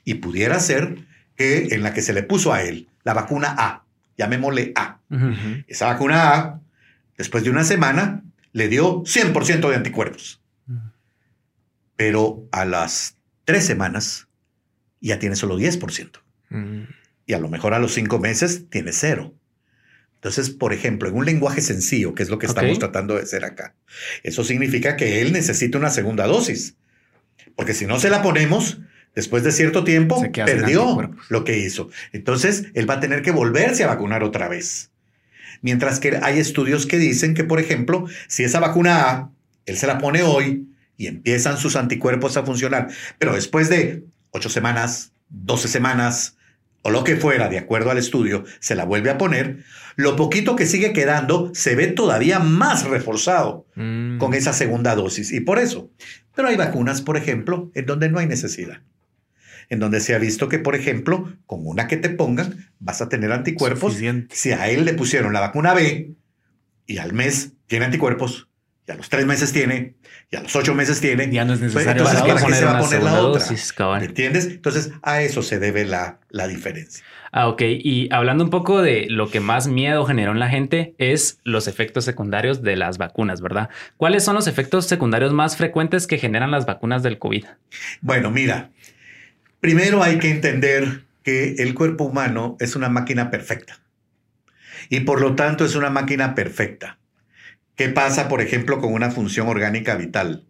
Y 0.03 0.15
pudiera 0.15 0.59
ser 0.59 0.97
que 1.35 1.69
en 1.71 1.83
la 1.83 1.93
que 1.93 2.01
se 2.01 2.13
le 2.13 2.23
puso 2.23 2.51
a 2.51 2.63
él 2.63 2.87
la 3.03 3.13
vacuna 3.13 3.55
A, 3.57 3.83
llamémosle 4.17 4.73
A. 4.75 4.99
Esa 5.67 5.85
vacuna 5.87 6.35
A, 6.35 6.59
después 7.17 7.43
de 7.43 7.49
una 7.49 7.63
semana, 7.63 8.23
le 8.53 8.67
dio 8.67 9.03
100% 9.03 9.69
de 9.69 9.75
anticuerpos. 9.75 10.41
Pero 11.95 12.47
a 12.51 12.65
las 12.65 13.17
tres 13.45 13.65
semanas 13.65 14.27
ya 15.01 15.19
tiene 15.19 15.35
solo 15.35 15.57
10%. 15.57 16.21
Y 17.25 17.33
a 17.33 17.39
lo 17.39 17.49
mejor 17.49 17.73
a 17.73 17.79
los 17.79 17.93
cinco 17.93 18.19
meses 18.19 18.69
tiene 18.69 18.91
cero. 18.91 19.33
Entonces, 20.15 20.49
por 20.49 20.73
ejemplo, 20.73 21.07
en 21.07 21.15
un 21.15 21.25
lenguaje 21.25 21.61
sencillo, 21.61 22.13
que 22.13 22.23
es 22.23 22.29
lo 22.29 22.39
que 22.39 22.45
estamos 22.45 22.77
tratando 22.77 23.15
de 23.15 23.21
hacer 23.21 23.45
acá, 23.45 23.75
eso 24.23 24.43
significa 24.43 24.97
que 24.97 25.21
él 25.21 25.31
necesita 25.31 25.77
una 25.77 25.91
segunda 25.91 26.27
dosis. 26.27 26.75
Porque 27.55 27.73
si 27.73 27.85
no 27.85 27.99
se 27.99 28.09
la 28.09 28.21
ponemos, 28.21 28.79
después 29.15 29.43
de 29.43 29.51
cierto 29.51 29.83
tiempo, 29.83 30.21
perdió 30.33 31.15
lo 31.29 31.43
que 31.45 31.59
hizo. 31.59 31.89
Entonces, 32.11 32.65
él 32.73 32.89
va 32.89 32.95
a 32.95 32.99
tener 32.99 33.21
que 33.21 33.31
volverse 33.31 33.83
a 33.83 33.87
vacunar 33.87 34.23
otra 34.23 34.49
vez. 34.49 34.88
Mientras 35.61 35.99
que 35.99 36.19
hay 36.21 36.39
estudios 36.39 36.85
que 36.85 36.97
dicen 36.97 37.33
que, 37.33 37.43
por 37.43 37.59
ejemplo, 37.59 38.05
si 38.27 38.43
esa 38.43 38.59
vacuna 38.59 39.09
A, 39.09 39.31
él 39.65 39.77
se 39.77 39.87
la 39.87 39.97
pone 39.97 40.23
hoy 40.23 40.67
y 40.97 41.07
empiezan 41.07 41.57
sus 41.57 41.75
anticuerpos 41.75 42.37
a 42.37 42.43
funcionar, 42.45 42.87
pero 43.17 43.33
después 43.33 43.69
de 43.69 44.03
ocho 44.31 44.49
semanas, 44.49 45.13
12 45.29 45.67
semanas 45.67 46.35
o 46.81 46.91
lo 46.91 47.03
que 47.03 47.17
fuera, 47.17 47.49
de 47.49 47.57
acuerdo 47.57 47.91
al 47.91 47.97
estudio, 47.97 48.45
se 48.61 48.73
la 48.73 48.85
vuelve 48.85 49.09
a 49.09 49.17
poner, 49.17 49.63
lo 49.97 50.15
poquito 50.15 50.55
que 50.55 50.65
sigue 50.65 50.93
quedando 50.93 51.51
se 51.53 51.75
ve 51.75 51.87
todavía 51.87 52.39
más 52.39 52.85
reforzado 52.85 53.65
Mm. 53.75 54.17
con 54.17 54.33
esa 54.33 54.53
segunda 54.53 54.95
dosis. 54.95 55.31
Y 55.31 55.41
por 55.41 55.59
eso. 55.59 55.91
Pero 56.35 56.47
hay 56.47 56.55
vacunas, 56.55 57.01
por 57.01 57.17
ejemplo, 57.17 57.69
en 57.75 57.85
donde 57.85 58.09
no 58.09 58.19
hay 58.19 58.27
necesidad. 58.27 58.81
En 59.69 59.79
donde 59.79 59.99
se 59.99 60.15
ha 60.15 60.17
visto 60.17 60.49
que, 60.49 60.57
por 60.59 60.75
ejemplo, 60.75 61.31
con 61.45 61.65
una 61.65 61.87
que 61.87 61.97
te 61.97 62.09
pongan, 62.09 62.71
vas 62.79 63.01
a 63.01 63.09
tener 63.09 63.31
anticuerpos. 63.31 63.93
Suficiente. 63.93 64.35
Si 64.35 64.51
a 64.51 64.67
él 64.69 64.83
le 64.85 64.93
pusieron 64.93 65.31
la 65.31 65.39
vacuna 65.41 65.73
B 65.73 66.13
y 66.87 66.97
al 66.97 67.13
mes 67.13 67.53
tiene 67.67 67.85
anticuerpos, 67.85 68.47
y 68.87 68.91
a 68.91 68.95
los 68.95 69.09
tres 69.09 69.27
meses 69.27 69.53
tiene, 69.53 69.93
y 70.31 70.35
a 70.37 70.41
los 70.41 70.55
ocho 70.55 70.73
meses 70.73 70.99
tiene, 70.99 71.29
Ya 71.31 71.45
no 71.45 71.53
es 71.53 71.59
necesario 71.59 71.91
entonces, 71.91 72.19
¿para 72.21 72.43
qué 72.43 72.53
se 72.55 72.65
va 72.65 72.79
a 72.79 72.81
poner 72.81 73.03
la 73.03 73.21
otra? 73.21 73.43
dosis, 73.43 73.71
cabal. 73.71 73.99
¿Me 74.01 74.07
entiendes? 74.07 74.47
Entonces, 74.47 74.91
a 75.03 75.21
eso 75.21 75.43
se 75.43 75.59
debe 75.59 75.85
la, 75.85 76.19
la 76.29 76.47
diferencia. 76.47 77.03
Ah, 77.31 77.47
ok. 77.49 77.61
Y 77.61 78.09
hablando 78.11 78.43
un 78.43 78.49
poco 78.49 78.81
de 78.81 79.05
lo 79.07 79.29
que 79.29 79.39
más 79.39 79.67
miedo 79.67 80.03
generó 80.05 80.31
en 80.31 80.39
la 80.39 80.49
gente 80.49 80.95
es 80.97 81.37
los 81.43 81.67
efectos 81.67 82.03
secundarios 82.05 82.63
de 82.63 82.75
las 82.75 82.97
vacunas, 82.97 83.41
¿verdad? 83.41 83.69
¿Cuáles 83.97 84.23
son 84.23 84.33
los 84.33 84.47
efectos 84.47 84.87
secundarios 84.87 85.31
más 85.31 85.55
frecuentes 85.55 86.07
que 86.07 86.17
generan 86.17 86.49
las 86.49 86.65
vacunas 86.65 87.03
del 87.03 87.19
COVID? 87.19 87.45
Bueno, 88.01 88.31
mira, 88.31 88.71
primero 89.59 90.03
hay 90.03 90.17
que 90.19 90.29
entender 90.31 91.05
que 91.23 91.55
el 91.59 91.73
cuerpo 91.75 92.05
humano 92.05 92.55
es 92.59 92.75
una 92.75 92.89
máquina 92.89 93.29
perfecta 93.29 93.79
y 94.89 95.01
por 95.01 95.21
lo 95.21 95.35
tanto 95.35 95.65
es 95.65 95.75
una 95.75 95.89
máquina 95.89 96.33
perfecta. 96.35 96.97
¿Qué 97.75 97.89
pasa, 97.89 98.27
por 98.27 98.41
ejemplo, 98.41 98.79
con 98.81 98.93
una 98.93 99.11
función 99.11 99.47
orgánica 99.47 99.95
vital? 99.95 100.45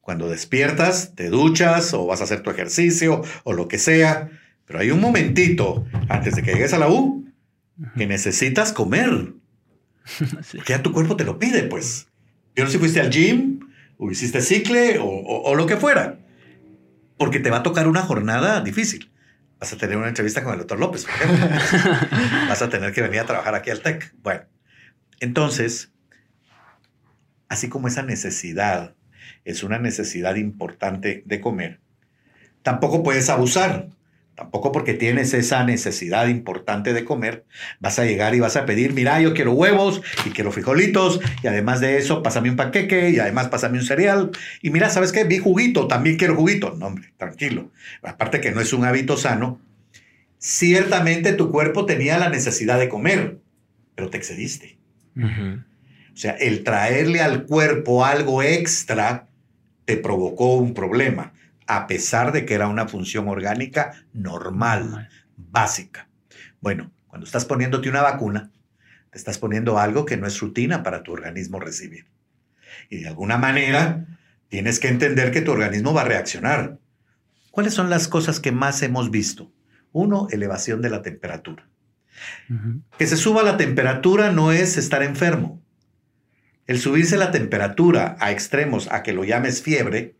Cuando 0.00 0.28
despiertas, 0.28 1.14
te 1.14 1.28
duchas 1.30 1.92
o 1.94 2.06
vas 2.06 2.20
a 2.20 2.24
hacer 2.24 2.42
tu 2.42 2.50
ejercicio 2.50 3.22
o 3.44 3.52
lo 3.52 3.68
que 3.68 3.78
sea, 3.78 4.30
pero 4.66 4.78
hay 4.80 4.90
un 4.90 5.00
momentito 5.00 5.84
antes 6.08 6.36
de 6.36 6.42
que 6.42 6.52
llegues 6.52 6.72
a 6.72 6.78
la 6.78 6.88
U 6.88 7.26
que 7.96 8.06
necesitas 8.06 8.72
comer. 8.72 9.32
Porque 10.54 10.72
ya 10.72 10.82
tu 10.82 10.92
cuerpo 10.92 11.16
te 11.16 11.24
lo 11.24 11.38
pide, 11.38 11.64
pues. 11.64 12.08
Yo 12.54 12.64
no 12.64 12.70
sé 12.70 12.74
si 12.74 12.78
fuiste 12.78 13.00
al 13.00 13.10
gym, 13.10 13.60
o 13.98 14.10
hiciste 14.10 14.40
cicle, 14.42 14.98
o, 14.98 15.04
o- 15.06 15.42
o 15.50 15.54
lo 15.54 15.66
que 15.66 15.76
fuera. 15.76 16.19
Porque 17.20 17.38
te 17.38 17.50
va 17.50 17.58
a 17.58 17.62
tocar 17.62 17.86
una 17.86 18.00
jornada 18.00 18.62
difícil. 18.62 19.12
Vas 19.58 19.74
a 19.74 19.76
tener 19.76 19.98
una 19.98 20.08
entrevista 20.08 20.42
con 20.42 20.54
el 20.54 20.60
doctor 20.60 20.80
López, 20.80 21.04
por 21.04 21.14
ejemplo. 21.16 21.48
Vas 22.48 22.62
a 22.62 22.70
tener 22.70 22.94
que 22.94 23.02
venir 23.02 23.20
a 23.20 23.26
trabajar 23.26 23.54
aquí 23.54 23.68
al 23.68 23.82
TEC. 23.82 24.14
Bueno, 24.22 24.44
entonces, 25.20 25.92
así 27.50 27.68
como 27.68 27.88
esa 27.88 28.02
necesidad 28.02 28.94
es 29.44 29.62
una 29.62 29.78
necesidad 29.78 30.36
importante 30.36 31.22
de 31.26 31.40
comer, 31.42 31.80
tampoco 32.62 33.02
puedes 33.02 33.28
abusar. 33.28 33.90
Tampoco 34.40 34.72
porque 34.72 34.94
tienes 34.94 35.34
esa 35.34 35.64
necesidad 35.64 36.26
importante 36.28 36.94
de 36.94 37.04
comer, 37.04 37.44
vas 37.78 37.98
a 37.98 38.06
llegar 38.06 38.34
y 38.34 38.40
vas 38.40 38.56
a 38.56 38.64
pedir, 38.64 38.94
mira, 38.94 39.20
yo 39.20 39.34
quiero 39.34 39.52
huevos 39.52 40.00
y 40.24 40.30
quiero 40.30 40.50
frijolitos 40.50 41.20
y 41.42 41.46
además 41.46 41.82
de 41.82 41.98
eso, 41.98 42.22
pásame 42.22 42.48
un 42.48 42.56
paqueque 42.56 43.10
y 43.10 43.18
además 43.18 43.48
pásame 43.48 43.76
un 43.76 43.84
cereal. 43.84 44.30
Y 44.62 44.70
mira, 44.70 44.88
¿sabes 44.88 45.12
qué? 45.12 45.24
Vi 45.24 45.36
juguito, 45.36 45.88
también 45.88 46.16
quiero 46.16 46.36
juguito. 46.36 46.74
No, 46.78 46.86
hombre, 46.86 47.12
tranquilo. 47.18 47.70
Aparte 48.02 48.40
que 48.40 48.50
no 48.50 48.62
es 48.62 48.72
un 48.72 48.86
hábito 48.86 49.18
sano, 49.18 49.60
ciertamente 50.38 51.34
tu 51.34 51.50
cuerpo 51.50 51.84
tenía 51.84 52.16
la 52.16 52.30
necesidad 52.30 52.78
de 52.78 52.88
comer, 52.88 53.40
pero 53.94 54.08
te 54.08 54.16
excediste. 54.16 54.78
O 55.18 56.16
sea, 56.16 56.32
el 56.32 56.64
traerle 56.64 57.20
al 57.20 57.44
cuerpo 57.44 58.06
algo 58.06 58.42
extra 58.42 59.28
te 59.84 59.98
provocó 59.98 60.54
un 60.54 60.72
problema, 60.72 61.34
a 61.76 61.86
pesar 61.86 62.32
de 62.32 62.44
que 62.44 62.54
era 62.54 62.66
una 62.66 62.88
función 62.88 63.28
orgánica 63.28 63.92
normal, 64.12 65.08
básica. 65.36 66.08
Bueno, 66.60 66.90
cuando 67.06 67.26
estás 67.26 67.44
poniéndote 67.44 67.88
una 67.88 68.02
vacuna, 68.02 68.50
te 69.10 69.18
estás 69.18 69.38
poniendo 69.38 69.78
algo 69.78 70.04
que 70.04 70.16
no 70.16 70.26
es 70.26 70.40
rutina 70.40 70.82
para 70.82 71.02
tu 71.02 71.12
organismo 71.12 71.60
recibir. 71.60 72.06
Y 72.88 72.98
de 72.98 73.08
alguna 73.08 73.38
manera 73.38 74.06
tienes 74.48 74.80
que 74.80 74.88
entender 74.88 75.30
que 75.30 75.42
tu 75.42 75.52
organismo 75.52 75.94
va 75.94 76.02
a 76.02 76.06
reaccionar. 76.06 76.78
¿Cuáles 77.52 77.74
son 77.74 77.88
las 77.88 78.08
cosas 78.08 78.40
que 78.40 78.52
más 78.52 78.82
hemos 78.82 79.10
visto? 79.10 79.52
Uno, 79.92 80.26
elevación 80.30 80.82
de 80.82 80.90
la 80.90 81.02
temperatura. 81.02 81.68
Que 82.98 83.06
se 83.06 83.16
suba 83.16 83.42
la 83.42 83.56
temperatura 83.56 84.30
no 84.32 84.50
es 84.52 84.76
estar 84.76 85.02
enfermo. 85.02 85.62
El 86.66 86.78
subirse 86.78 87.16
la 87.16 87.30
temperatura 87.30 88.16
a 88.20 88.30
extremos, 88.30 88.88
a 88.90 89.02
que 89.02 89.12
lo 89.12 89.24
llames 89.24 89.62
fiebre, 89.62 90.19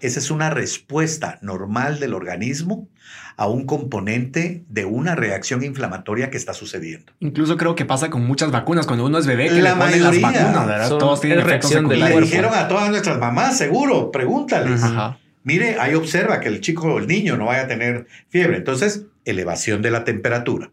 esa 0.00 0.18
es 0.18 0.30
una 0.30 0.50
respuesta 0.50 1.38
normal 1.42 2.00
del 2.00 2.14
organismo 2.14 2.88
a 3.36 3.48
un 3.48 3.66
componente 3.66 4.64
de 4.68 4.84
una 4.84 5.14
reacción 5.14 5.64
inflamatoria 5.64 6.30
que 6.30 6.36
está 6.36 6.54
sucediendo. 6.54 7.12
Incluso 7.20 7.56
creo 7.56 7.74
que 7.74 7.84
pasa 7.84 8.10
con 8.10 8.24
muchas 8.24 8.50
vacunas. 8.50 8.86
Cuando 8.86 9.06
uno 9.06 9.18
es 9.18 9.26
bebé, 9.26 9.48
que 9.48 9.54
La 9.54 9.74
le 9.74 9.80
ponen 9.80 10.02
mayoría 10.02 10.30
las 10.30 10.54
vacunas, 10.54 10.88
Todos 10.88 11.20
tienen 11.20 11.44
reacción 11.44 11.88
del 11.88 12.00
Le 12.00 12.20
dijeron 12.20 12.52
a 12.54 12.68
todas 12.68 12.90
nuestras 12.90 13.18
mamás, 13.18 13.58
seguro, 13.58 14.10
pregúntales. 14.10 14.82
Ajá. 14.82 15.18
Mire, 15.42 15.76
ahí 15.78 15.94
observa 15.94 16.40
que 16.40 16.48
el 16.48 16.60
chico 16.60 16.94
o 16.94 16.98
el 16.98 17.06
niño 17.06 17.36
no 17.36 17.46
vaya 17.46 17.62
a 17.62 17.68
tener 17.68 18.06
fiebre. 18.30 18.56
Entonces, 18.56 19.04
elevación 19.24 19.82
de 19.82 19.90
la 19.90 20.04
temperatura. 20.04 20.70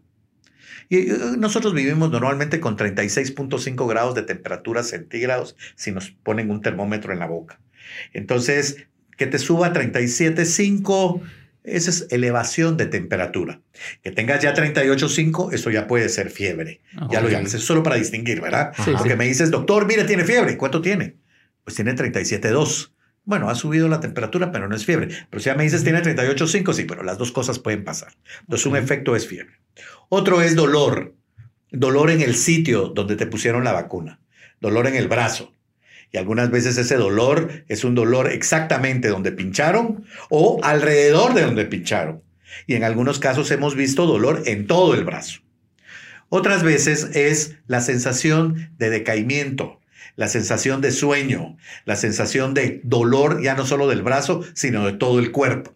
Y 0.88 1.10
eh, 1.10 1.18
nosotros 1.38 1.74
vivimos 1.74 2.10
normalmente 2.10 2.60
con 2.60 2.76
36.5 2.76 3.88
grados 3.88 4.14
de 4.14 4.22
temperatura 4.22 4.82
centígrados 4.82 5.56
si 5.74 5.92
nos 5.92 6.10
ponen 6.10 6.50
un 6.50 6.62
termómetro 6.62 7.12
en 7.12 7.18
la 7.18 7.26
boca. 7.26 7.60
Entonces, 8.12 8.86
que 9.22 9.30
te 9.30 9.38
suba 9.38 9.68
a 9.68 9.72
37.5, 9.72 11.20
esa 11.62 11.90
es 11.90 12.08
elevación 12.10 12.76
de 12.76 12.86
temperatura. 12.86 13.60
Que 14.02 14.10
tengas 14.10 14.42
ya 14.42 14.52
38.5, 14.52 15.52
eso 15.52 15.70
ya 15.70 15.86
puede 15.86 16.08
ser 16.08 16.30
fiebre. 16.30 16.80
Ya 17.08 17.20
lo 17.20 17.28
llamas. 17.28 17.54
Es 17.54 17.62
solo 17.62 17.84
para 17.84 17.94
distinguir, 17.94 18.40
¿verdad? 18.40 18.72
Sí, 18.84 18.90
Porque 18.96 19.10
sí. 19.10 19.16
me 19.16 19.26
dices, 19.26 19.52
doctor, 19.52 19.86
mire, 19.86 20.02
tiene 20.04 20.24
fiebre. 20.24 20.56
¿Cuánto 20.56 20.80
tiene? 20.80 21.18
Pues 21.62 21.76
tiene 21.76 21.94
37.2. 21.94 22.90
Bueno, 23.24 23.48
ha 23.48 23.54
subido 23.54 23.88
la 23.88 24.00
temperatura, 24.00 24.50
pero 24.50 24.66
no 24.66 24.74
es 24.74 24.84
fiebre. 24.84 25.06
Pero 25.30 25.40
si 25.40 25.46
ya 25.46 25.54
me 25.54 25.62
dices, 25.62 25.84
tiene 25.84 26.02
38.5, 26.02 26.72
sí, 26.72 26.82
pero 26.84 27.04
las 27.04 27.16
dos 27.18 27.30
cosas 27.30 27.60
pueden 27.60 27.84
pasar. 27.84 28.12
Entonces, 28.40 28.66
un 28.66 28.76
efecto 28.76 29.14
es 29.14 29.28
fiebre. 29.28 29.54
Otro 30.08 30.42
es 30.42 30.56
dolor. 30.56 31.14
Dolor 31.70 32.10
en 32.10 32.22
el 32.22 32.34
sitio 32.34 32.88
donde 32.88 33.14
te 33.14 33.26
pusieron 33.26 33.62
la 33.62 33.72
vacuna. 33.72 34.18
Dolor 34.60 34.88
en 34.88 34.96
el 34.96 35.06
brazo. 35.06 35.52
Y 36.12 36.18
algunas 36.18 36.50
veces 36.50 36.76
ese 36.76 36.96
dolor 36.96 37.64
es 37.68 37.84
un 37.84 37.94
dolor 37.94 38.30
exactamente 38.30 39.08
donde 39.08 39.32
pincharon 39.32 40.04
o 40.28 40.60
alrededor 40.62 41.32
de 41.32 41.42
donde 41.42 41.64
pincharon. 41.64 42.22
Y 42.66 42.74
en 42.74 42.84
algunos 42.84 43.18
casos 43.18 43.50
hemos 43.50 43.74
visto 43.74 44.06
dolor 44.06 44.42
en 44.44 44.66
todo 44.66 44.92
el 44.94 45.04
brazo. 45.04 45.40
Otras 46.28 46.62
veces 46.62 47.10
es 47.14 47.56
la 47.66 47.80
sensación 47.80 48.70
de 48.78 48.90
decaimiento, 48.90 49.80
la 50.16 50.28
sensación 50.28 50.82
de 50.82 50.90
sueño, 50.90 51.56
la 51.86 51.96
sensación 51.96 52.52
de 52.52 52.80
dolor 52.84 53.42
ya 53.42 53.54
no 53.54 53.64
solo 53.64 53.88
del 53.88 54.02
brazo, 54.02 54.42
sino 54.54 54.84
de 54.84 54.92
todo 54.92 55.18
el 55.18 55.32
cuerpo. 55.32 55.74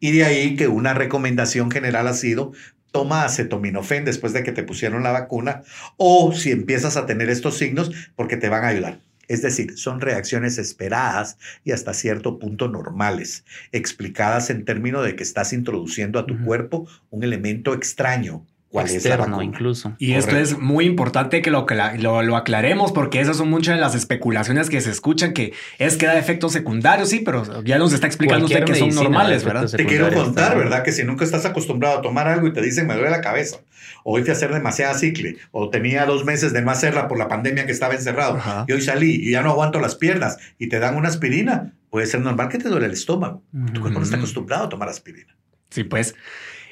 Y 0.00 0.12
de 0.12 0.24
ahí 0.24 0.56
que 0.56 0.68
una 0.68 0.94
recomendación 0.94 1.70
general 1.70 2.08
ha 2.08 2.14
sido 2.14 2.52
toma 2.90 3.24
acetaminofén 3.24 4.04
después 4.04 4.32
de 4.32 4.44
que 4.44 4.52
te 4.52 4.62
pusieron 4.62 5.02
la 5.02 5.10
vacuna 5.10 5.62
o 5.96 6.32
si 6.32 6.52
empiezas 6.52 6.96
a 6.96 7.06
tener 7.06 7.28
estos 7.28 7.58
signos 7.58 7.90
porque 8.14 8.36
te 8.36 8.48
van 8.48 8.64
a 8.64 8.68
ayudar. 8.68 9.00
Es 9.28 9.42
decir, 9.42 9.78
son 9.78 10.00
reacciones 10.00 10.58
esperadas 10.58 11.38
y 11.64 11.72
hasta 11.72 11.94
cierto 11.94 12.38
punto 12.38 12.68
normales, 12.68 13.44
explicadas 13.72 14.50
en 14.50 14.64
términos 14.64 15.04
de 15.04 15.16
que 15.16 15.22
estás 15.22 15.52
introduciendo 15.52 16.18
a 16.18 16.26
tu 16.26 16.42
cuerpo 16.44 16.86
un 17.10 17.22
elemento 17.22 17.74
extraño. 17.74 18.46
¿Cuál 18.74 18.86
es 18.86 18.92
la 18.92 18.96
Externo, 18.96 19.26
vacuna? 19.36 19.44
incluso. 19.44 19.94
Y 19.98 20.14
esto 20.14 20.36
es 20.36 20.58
muy 20.58 20.84
importante 20.84 21.42
que 21.42 21.52
lo, 21.52 21.64
lo, 22.00 22.22
lo 22.22 22.36
aclaremos 22.36 22.90
porque 22.90 23.20
esas 23.20 23.36
son 23.36 23.48
muchas 23.48 23.76
de 23.76 23.80
las 23.80 23.94
especulaciones 23.94 24.68
que 24.68 24.80
se 24.80 24.90
escuchan 24.90 25.32
que 25.32 25.52
es 25.78 25.96
que 25.96 26.06
da 26.06 26.18
efectos 26.18 26.50
secundarios, 26.50 27.08
sí, 27.08 27.20
pero 27.20 27.62
ya 27.62 27.78
nos 27.78 27.92
está 27.92 28.08
explicando 28.08 28.46
usted 28.46 28.64
que 28.64 28.74
son 28.74 28.92
normales, 28.92 29.44
da 29.44 29.52
¿verdad? 29.52 29.70
Te 29.70 29.86
quiero 29.86 30.12
contar, 30.12 30.56
¿verdad? 30.56 30.64
¿verdad? 30.64 30.82
Que 30.82 30.90
si 30.90 31.04
nunca 31.04 31.24
estás 31.24 31.44
acostumbrado 31.46 31.98
a 32.00 32.02
tomar 32.02 32.26
algo 32.26 32.48
y 32.48 32.52
te 32.52 32.60
dicen 32.62 32.88
me 32.88 32.94
duele 32.94 33.10
la 33.10 33.20
cabeza, 33.20 33.58
o 34.02 34.16
hoy 34.16 34.22
fui 34.22 34.30
a 34.30 34.32
hacer 34.32 34.52
demasiada 34.52 34.94
cicle, 34.94 35.36
o 35.52 35.70
tenía 35.70 36.04
dos 36.04 36.24
meses 36.24 36.52
de 36.52 36.60
no 36.60 36.72
hacerla 36.72 37.06
por 37.06 37.16
la 37.16 37.28
pandemia 37.28 37.66
que 37.66 37.72
estaba 37.72 37.94
encerrado, 37.94 38.38
Ajá. 38.38 38.64
y 38.66 38.72
hoy 38.72 38.80
salí 38.82 39.20
y 39.22 39.30
ya 39.30 39.42
no 39.42 39.50
aguanto 39.50 39.78
las 39.78 39.94
piernas 39.94 40.38
y 40.58 40.68
te 40.68 40.80
dan 40.80 40.96
una 40.96 41.10
aspirina, 41.10 41.74
puede 41.90 42.06
ser 42.06 42.22
normal 42.22 42.48
que 42.48 42.58
te 42.58 42.68
duele 42.68 42.86
el 42.86 42.92
estómago. 42.92 43.40
Tu 43.72 43.80
cuerpo 43.80 44.00
no 44.00 44.04
está 44.04 44.16
acostumbrado 44.16 44.64
a 44.64 44.68
tomar 44.68 44.88
aspirina. 44.88 45.36
Sí, 45.70 45.84
pues. 45.84 46.16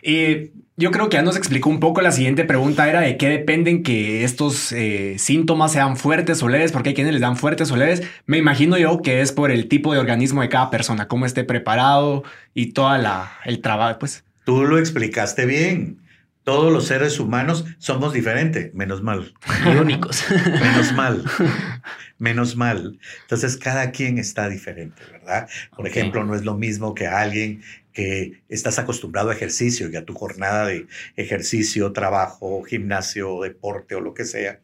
Y 0.02 0.50
yo 0.76 0.90
creo 0.90 1.08
que 1.08 1.16
ya 1.16 1.22
nos 1.22 1.36
explicó 1.36 1.70
un 1.70 1.80
poco. 1.80 2.00
La 2.00 2.12
siguiente 2.12 2.44
pregunta 2.44 2.88
era 2.88 3.00
de 3.00 3.16
qué 3.16 3.28
dependen 3.28 3.82
que 3.82 4.24
estos 4.24 4.72
eh, 4.72 5.16
síntomas 5.18 5.72
sean 5.72 5.96
fuertes 5.96 6.42
o 6.42 6.48
leves, 6.48 6.72
porque 6.72 6.90
hay 6.90 6.94
quienes 6.94 7.12
les 7.12 7.22
dan 7.22 7.36
fuertes 7.36 7.70
o 7.70 7.76
leves. 7.76 8.02
Me 8.26 8.38
imagino 8.38 8.76
yo 8.76 9.00
que 9.00 9.20
es 9.20 9.32
por 9.32 9.50
el 9.50 9.68
tipo 9.68 9.92
de 9.92 10.00
organismo 10.00 10.42
de 10.42 10.48
cada 10.48 10.70
persona, 10.70 11.08
cómo 11.08 11.24
esté 11.24 11.44
preparado 11.44 12.24
y 12.52 12.72
toda 12.72 12.98
la 12.98 13.32
el 13.44 13.60
trabajo, 13.60 14.00
pues. 14.00 14.24
Tú 14.44 14.64
lo 14.64 14.78
explicaste 14.78 15.46
bien. 15.46 15.98
Todos 16.44 16.72
los 16.72 16.88
seres 16.88 17.20
humanos 17.20 17.64
somos 17.78 18.12
diferentes, 18.12 18.74
menos 18.74 19.00
mal. 19.00 19.32
Y 19.64 19.76
únicos. 19.76 20.24
Menos 20.60 20.92
mal. 20.92 21.22
Menos 22.18 22.56
mal. 22.56 22.98
Entonces, 23.22 23.56
cada 23.56 23.92
quien 23.92 24.18
está 24.18 24.48
diferente, 24.48 25.02
¿verdad? 25.12 25.48
Por 25.76 25.86
ejemplo, 25.86 26.24
no 26.24 26.34
es 26.34 26.44
lo 26.44 26.56
mismo 26.56 26.96
que 26.96 27.06
alguien 27.06 27.62
que 27.92 28.42
estás 28.48 28.78
acostumbrado 28.78 29.30
a 29.30 29.34
ejercicio 29.34 29.88
y 29.90 29.96
a 29.96 30.04
tu 30.04 30.14
jornada 30.14 30.66
de 30.66 30.86
ejercicio, 31.16 31.92
trabajo, 31.92 32.62
gimnasio, 32.62 33.40
deporte 33.42 33.94
o 33.94 34.00
lo 34.00 34.14
que 34.14 34.24
sea, 34.24 34.60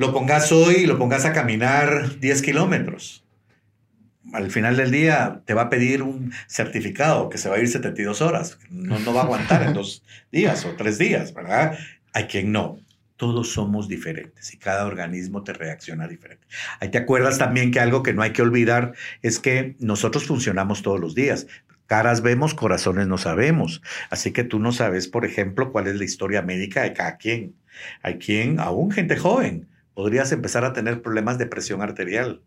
lo 0.00 0.14
pongas 0.14 0.50
hoy 0.50 0.76
y 0.76 0.86
lo 0.86 0.96
pongas 0.96 1.26
a 1.26 1.34
caminar 1.34 2.18
10 2.20 2.40
kilómetros. 2.40 3.22
Al 4.32 4.50
final 4.50 4.76
del 4.76 4.90
día 4.90 5.42
te 5.44 5.52
va 5.52 5.62
a 5.62 5.68
pedir 5.68 6.02
un 6.02 6.32
certificado 6.46 7.28
que 7.28 7.36
se 7.36 7.50
va 7.50 7.56
a 7.56 7.58
ir 7.58 7.68
72 7.68 8.22
horas. 8.22 8.58
No, 8.70 8.98
no 8.98 9.12
va 9.12 9.20
a 9.20 9.24
aguantar 9.24 9.62
en 9.62 9.72
dos 9.74 10.02
días 10.32 10.64
o 10.64 10.74
tres 10.74 10.96
días, 10.96 11.34
¿verdad? 11.34 11.78
Hay 12.14 12.24
quien 12.24 12.50
no. 12.50 12.78
Todos 13.16 13.52
somos 13.52 13.88
diferentes 13.88 14.54
y 14.54 14.56
cada 14.56 14.86
organismo 14.86 15.42
te 15.42 15.52
reacciona 15.52 16.08
diferente. 16.08 16.46
Ahí 16.80 16.88
te 16.88 16.96
acuerdas 16.96 17.36
también 17.36 17.70
que 17.70 17.80
algo 17.80 18.02
que 18.02 18.14
no 18.14 18.22
hay 18.22 18.32
que 18.32 18.40
olvidar 18.40 18.94
es 19.20 19.38
que 19.38 19.76
nosotros 19.80 20.24
funcionamos 20.24 20.80
todos 20.80 20.98
los 20.98 21.14
días. 21.14 21.46
Caras 21.90 22.22
vemos, 22.22 22.54
corazones 22.54 23.08
no 23.08 23.18
sabemos. 23.18 23.82
Así 24.10 24.30
que 24.30 24.44
tú 24.44 24.60
no 24.60 24.70
sabes, 24.70 25.08
por 25.08 25.24
ejemplo, 25.24 25.72
cuál 25.72 25.88
es 25.88 25.96
la 25.96 26.04
historia 26.04 26.40
médica 26.40 26.84
de 26.84 26.92
cada 26.92 27.16
quien. 27.16 27.56
Hay 28.02 28.18
quien, 28.18 28.60
aún 28.60 28.92
gente 28.92 29.16
joven, 29.16 29.66
podrías 29.94 30.30
empezar 30.30 30.64
a 30.64 30.72
tener 30.72 31.02
problemas 31.02 31.36
de 31.36 31.46
presión 31.46 31.82
arterial, 31.82 32.42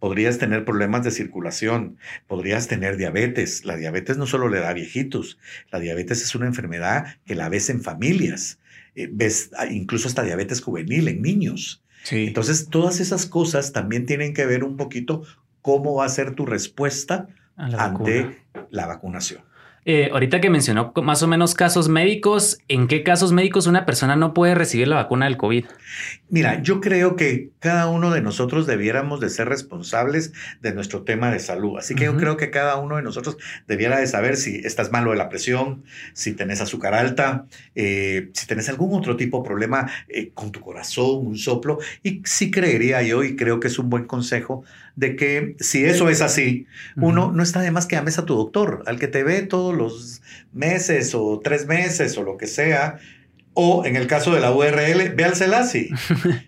podrías 0.00 0.38
tener 0.38 0.64
problemas 0.64 1.04
de 1.04 1.12
circulación, 1.12 1.96
podrías 2.26 2.66
tener 2.66 2.96
diabetes. 2.96 3.64
La 3.64 3.76
diabetes 3.76 4.16
no 4.16 4.26
solo 4.26 4.48
le 4.48 4.58
da 4.58 4.70
a 4.70 4.74
viejitos, 4.74 5.38
la 5.70 5.78
diabetes 5.78 6.20
es 6.20 6.34
una 6.34 6.48
enfermedad 6.48 7.18
que 7.24 7.36
la 7.36 7.48
ves 7.48 7.70
en 7.70 7.82
familias, 7.82 8.58
Eh, 8.96 9.08
ves 9.12 9.52
incluso 9.70 10.08
hasta 10.08 10.24
diabetes 10.24 10.60
juvenil 10.60 11.06
en 11.06 11.22
niños. 11.22 11.84
Sí. 12.02 12.26
Entonces, 12.26 12.66
todas 12.68 12.98
esas 12.98 13.26
cosas 13.26 13.70
también 13.72 14.06
tienen 14.06 14.34
que 14.34 14.44
ver 14.44 14.64
un 14.64 14.76
poquito 14.76 15.22
cómo 15.62 15.94
va 15.94 16.04
a 16.04 16.08
ser 16.08 16.34
tu 16.34 16.46
respuesta 16.46 17.28
la 17.58 17.84
ante 17.84 18.22
vacuna. 18.22 18.66
la 18.70 18.86
vacunación. 18.86 19.48
Eh, 19.90 20.10
ahorita 20.12 20.42
que 20.42 20.50
mencionó 20.50 20.92
más 21.02 21.22
o 21.22 21.28
menos 21.28 21.54
casos 21.54 21.88
médicos, 21.88 22.58
¿en 22.68 22.88
qué 22.88 23.02
casos 23.02 23.32
médicos 23.32 23.66
una 23.66 23.86
persona 23.86 24.16
no 24.16 24.34
puede 24.34 24.54
recibir 24.54 24.86
la 24.86 24.96
vacuna 24.96 25.24
del 25.24 25.38
COVID? 25.38 25.64
Mira, 26.28 26.60
yo 26.62 26.82
creo 26.82 27.16
que 27.16 27.52
cada 27.58 27.88
uno 27.88 28.10
de 28.10 28.20
nosotros 28.20 28.66
debiéramos 28.66 29.18
de 29.18 29.30
ser 29.30 29.48
responsables 29.48 30.34
de 30.60 30.74
nuestro 30.74 31.04
tema 31.04 31.30
de 31.30 31.38
salud. 31.38 31.78
Así 31.78 31.94
que 31.94 32.04
yo 32.04 32.18
creo 32.18 32.36
que 32.36 32.50
cada 32.50 32.76
uno 32.76 32.96
de 32.96 33.02
nosotros 33.02 33.38
debiera 33.66 33.98
de 33.98 34.06
saber 34.06 34.36
si 34.36 34.56
estás 34.56 34.92
malo 34.92 35.12
de 35.12 35.16
la 35.16 35.30
presión, 35.30 35.84
si 36.12 36.34
tenés 36.34 36.60
azúcar 36.60 36.92
alta, 36.92 37.46
eh, 37.74 38.28
si 38.34 38.46
tenés 38.46 38.68
algún 38.68 38.92
otro 38.92 39.16
tipo 39.16 39.38
de 39.38 39.48
problema 39.48 39.90
eh, 40.08 40.32
con 40.34 40.52
tu 40.52 40.60
corazón, 40.60 41.26
un 41.26 41.38
soplo. 41.38 41.78
Y 42.02 42.20
sí 42.26 42.50
creería 42.50 43.00
yo, 43.00 43.24
y 43.24 43.36
creo 43.36 43.58
que 43.58 43.68
es 43.68 43.78
un 43.78 43.88
buen 43.88 44.04
consejo, 44.04 44.64
de 44.98 45.14
que 45.14 45.54
si 45.60 45.84
eso 45.84 46.10
es 46.10 46.20
así, 46.20 46.66
uno 46.96 47.30
no 47.30 47.44
está 47.44 47.60
de 47.60 47.70
más 47.70 47.86
que 47.86 47.94
llames 47.94 48.18
a 48.18 48.24
tu 48.24 48.34
doctor, 48.34 48.82
al 48.86 48.98
que 48.98 49.06
te 49.06 49.22
ve 49.22 49.42
todos 49.42 49.72
los 49.72 50.22
meses 50.52 51.14
o 51.14 51.38
tres 51.38 51.66
meses 51.68 52.18
o 52.18 52.24
lo 52.24 52.36
que 52.36 52.48
sea. 52.48 52.98
O 53.54 53.84
en 53.84 53.94
el 53.94 54.08
caso 54.08 54.34
de 54.34 54.40
la 54.40 54.50
URL, 54.50 55.14
ve 55.14 55.24
al 55.24 55.36
CELASI. 55.36 55.90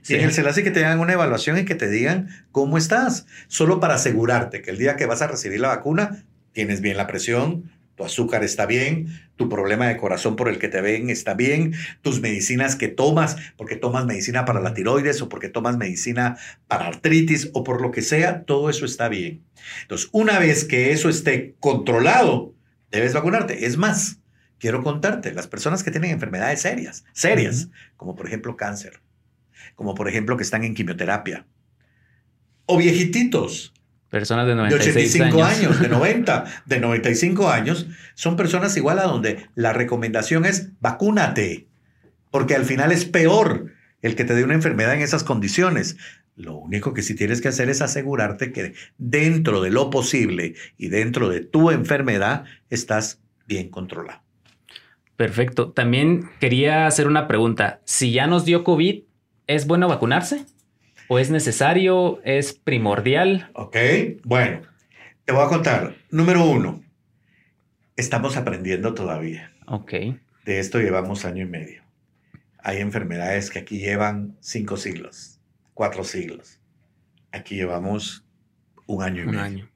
Sí. 0.02 0.12
Y 0.14 0.16
en 0.16 0.22
el 0.22 0.32
CELASI 0.32 0.64
que 0.64 0.72
te 0.72 0.84
hagan 0.84 0.98
una 0.98 1.12
evaluación 1.12 1.58
y 1.58 1.64
que 1.64 1.76
te 1.76 1.88
digan 1.88 2.28
cómo 2.50 2.76
estás, 2.76 3.26
solo 3.46 3.78
para 3.78 3.94
asegurarte 3.94 4.62
que 4.62 4.72
el 4.72 4.78
día 4.78 4.96
que 4.96 5.06
vas 5.06 5.22
a 5.22 5.28
recibir 5.28 5.60
la 5.60 5.68
vacuna 5.68 6.24
tienes 6.52 6.80
bien 6.80 6.96
la 6.96 7.06
presión, 7.06 7.70
tu 8.00 8.06
azúcar 8.06 8.42
está 8.42 8.64
bien, 8.64 9.08
tu 9.36 9.50
problema 9.50 9.86
de 9.86 9.98
corazón 9.98 10.34
por 10.34 10.48
el 10.48 10.58
que 10.58 10.68
te 10.68 10.80
ven 10.80 11.10
está 11.10 11.34
bien, 11.34 11.74
tus 12.00 12.22
medicinas 12.22 12.74
que 12.74 12.88
tomas, 12.88 13.36
porque 13.58 13.76
tomas 13.76 14.06
medicina 14.06 14.46
para 14.46 14.62
la 14.62 14.72
tiroides 14.72 15.20
o 15.20 15.28
porque 15.28 15.50
tomas 15.50 15.76
medicina 15.76 16.38
para 16.66 16.86
artritis 16.86 17.50
o 17.52 17.62
por 17.62 17.82
lo 17.82 17.90
que 17.90 18.00
sea, 18.00 18.44
todo 18.44 18.70
eso 18.70 18.86
está 18.86 19.10
bien. 19.10 19.44
Entonces, 19.82 20.08
una 20.12 20.38
vez 20.38 20.64
que 20.64 20.92
eso 20.92 21.10
esté 21.10 21.56
controlado, 21.60 22.54
debes 22.90 23.12
vacunarte. 23.12 23.66
Es 23.66 23.76
más, 23.76 24.20
quiero 24.58 24.82
contarte, 24.82 25.34
las 25.34 25.46
personas 25.46 25.82
que 25.82 25.90
tienen 25.90 26.12
enfermedades 26.12 26.62
serias, 26.62 27.04
serias, 27.12 27.68
como 27.98 28.16
por 28.16 28.26
ejemplo 28.26 28.56
cáncer, 28.56 29.02
como 29.74 29.94
por 29.94 30.08
ejemplo 30.08 30.38
que 30.38 30.42
están 30.42 30.64
en 30.64 30.74
quimioterapia, 30.74 31.44
o 32.64 32.78
viejititos 32.78 33.74
Personas 34.10 34.46
de 34.46 34.50
de 34.50 34.56
96 34.56 35.14
85 35.14 35.44
años. 35.44 35.58
años. 35.58 35.80
de 35.80 35.88
90, 35.88 36.44
de 36.66 36.80
95 36.80 37.48
años, 37.48 37.86
son 38.14 38.36
personas 38.36 38.76
igual 38.76 38.98
a 38.98 39.04
donde 39.04 39.46
la 39.54 39.72
recomendación 39.72 40.44
es 40.44 40.70
vacúnate, 40.80 41.68
porque 42.30 42.56
al 42.56 42.64
final 42.64 42.92
es 42.92 43.04
peor 43.04 43.72
el 44.02 44.16
que 44.16 44.24
te 44.24 44.34
dé 44.34 44.44
una 44.44 44.54
enfermedad 44.54 44.94
en 44.94 45.02
esas 45.02 45.24
condiciones. 45.24 45.96
Lo 46.36 46.56
único 46.56 46.94
que 46.94 47.02
sí 47.02 47.14
tienes 47.14 47.40
que 47.40 47.48
hacer 47.48 47.68
es 47.68 47.82
asegurarte 47.82 48.52
que 48.52 48.74
dentro 48.98 49.60
de 49.60 49.70
lo 49.70 49.90
posible 49.90 50.54
y 50.76 50.88
dentro 50.88 51.28
de 51.28 51.40
tu 51.40 51.70
enfermedad 51.70 52.44
estás 52.70 53.20
bien 53.46 53.68
controlado. 53.68 54.22
Perfecto. 55.16 55.70
También 55.72 56.30
quería 56.40 56.86
hacer 56.86 57.06
una 57.06 57.28
pregunta. 57.28 57.82
Si 57.84 58.10
ya 58.10 58.26
nos 58.26 58.46
dio 58.46 58.64
COVID, 58.64 59.02
¿es 59.46 59.66
bueno 59.66 59.86
vacunarse? 59.86 60.46
¿O 61.12 61.18
es 61.18 61.28
necesario? 61.28 62.20
¿Es 62.22 62.52
primordial? 62.52 63.50
¿Ok? 63.54 63.76
Bueno, 64.22 64.60
te 65.24 65.32
voy 65.32 65.42
a 65.44 65.48
contar. 65.48 65.96
Número 66.12 66.44
uno, 66.44 66.84
estamos 67.96 68.36
aprendiendo 68.36 68.94
todavía. 68.94 69.52
Ok. 69.66 69.92
De 70.44 70.60
esto 70.60 70.78
llevamos 70.78 71.24
año 71.24 71.42
y 71.42 71.48
medio. 71.48 71.82
Hay 72.62 72.78
enfermedades 72.78 73.50
que 73.50 73.58
aquí 73.58 73.78
llevan 73.80 74.36
cinco 74.38 74.76
siglos, 74.76 75.40
cuatro 75.74 76.04
siglos. 76.04 76.60
Aquí 77.32 77.56
llevamos 77.56 78.24
un 78.86 79.02
año 79.02 79.22
y 79.22 79.24
Un 79.24 79.30
medio. 79.32 79.42
año. 79.42 79.70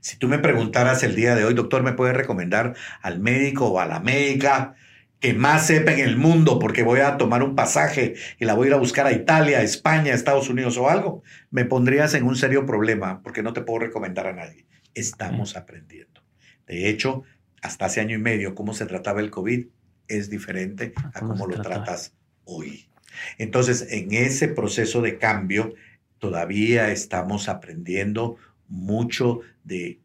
Si 0.00 0.16
tú 0.16 0.26
me 0.26 0.40
preguntaras 0.40 1.04
el 1.04 1.14
día 1.14 1.36
de 1.36 1.44
hoy, 1.44 1.54
doctor, 1.54 1.84
¿me 1.84 1.92
puede 1.92 2.14
recomendar 2.14 2.74
al 3.00 3.20
médico 3.20 3.68
o 3.68 3.78
a 3.78 3.86
la 3.86 4.00
médica 4.00 4.74
que 5.20 5.34
más 5.34 5.66
sepa 5.66 5.92
en 5.92 6.00
el 6.00 6.16
mundo 6.16 6.58
porque 6.58 6.82
voy 6.82 7.00
a 7.00 7.16
tomar 7.16 7.42
un 7.42 7.54
pasaje 7.54 8.14
y 8.38 8.44
la 8.44 8.54
voy 8.54 8.66
a 8.66 8.68
ir 8.68 8.74
a 8.74 8.78
buscar 8.78 9.06
a 9.06 9.12
Italia, 9.12 9.62
España, 9.62 10.14
Estados 10.14 10.48
Unidos 10.48 10.76
o 10.78 10.88
algo? 10.88 11.22
Me 11.50 11.64
pondrías 11.64 12.14
en 12.14 12.24
un 12.24 12.36
serio 12.36 12.66
problema 12.66 13.22
porque 13.22 13.42
no 13.42 13.52
te 13.52 13.62
puedo 13.62 13.80
recomendar 13.80 14.26
a 14.26 14.32
nadie. 14.32 14.66
Estamos 14.94 15.56
aprendiendo. 15.56 16.22
De 16.66 16.88
hecho, 16.88 17.24
hasta 17.62 17.86
hace 17.86 18.00
año 18.00 18.16
y 18.16 18.20
medio, 18.20 18.54
cómo 18.54 18.74
se 18.74 18.86
trataba 18.86 19.20
el 19.20 19.30
COVID 19.30 19.66
es 20.06 20.30
diferente 20.30 20.92
a 21.14 21.20
¿Cómo 21.20 21.46
lo 21.46 21.60
tratas 21.60 22.14
hoy. 22.44 22.88
Entonces, 23.36 23.86
en 23.90 24.12
ese 24.12 24.48
proceso 24.48 25.02
de 25.02 25.18
cambio, 25.18 25.74
todavía 26.18 26.90
estamos 26.90 27.48
aprendiendo 27.48 28.36
mucho 28.68 29.40
de 29.64 30.00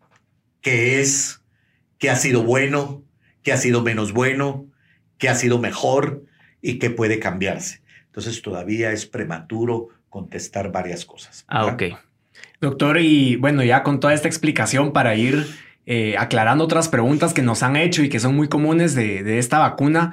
qué 0.61 0.99
es, 0.99 1.41
qué 1.97 2.09
ha 2.09 2.15
sido 2.15 2.43
bueno, 2.43 3.03
qué 3.43 3.53
ha 3.53 3.57
sido 3.57 3.81
menos 3.81 4.13
bueno, 4.13 4.67
qué 5.23 5.29
ha 5.29 5.35
sido 5.35 5.57
mejor 5.57 6.25
y 6.61 6.79
qué 6.79 6.89
puede 6.89 7.17
cambiarse. 7.17 7.81
Entonces, 8.07 8.41
todavía 8.41 8.91
es 8.91 9.05
prematuro 9.05 9.87
contestar 10.09 10.69
varias 10.69 11.05
cosas. 11.05 11.45
Ah, 11.47 11.65
ok. 11.67 11.83
Doctor, 12.59 12.97
y 12.99 13.37
bueno, 13.37 13.63
ya 13.63 13.83
con 13.83 14.01
toda 14.01 14.13
esta 14.13 14.27
explicación 14.27 14.91
para 14.91 15.15
ir 15.15 15.47
eh, 15.85 16.17
aclarando 16.17 16.65
otras 16.65 16.89
preguntas 16.89 17.33
que 17.33 17.41
nos 17.41 17.63
han 17.63 17.77
hecho 17.77 18.03
y 18.03 18.09
que 18.09 18.19
son 18.19 18.35
muy 18.35 18.49
comunes 18.49 18.95
de, 18.95 19.23
de 19.23 19.39
esta 19.39 19.59
vacuna. 19.59 20.11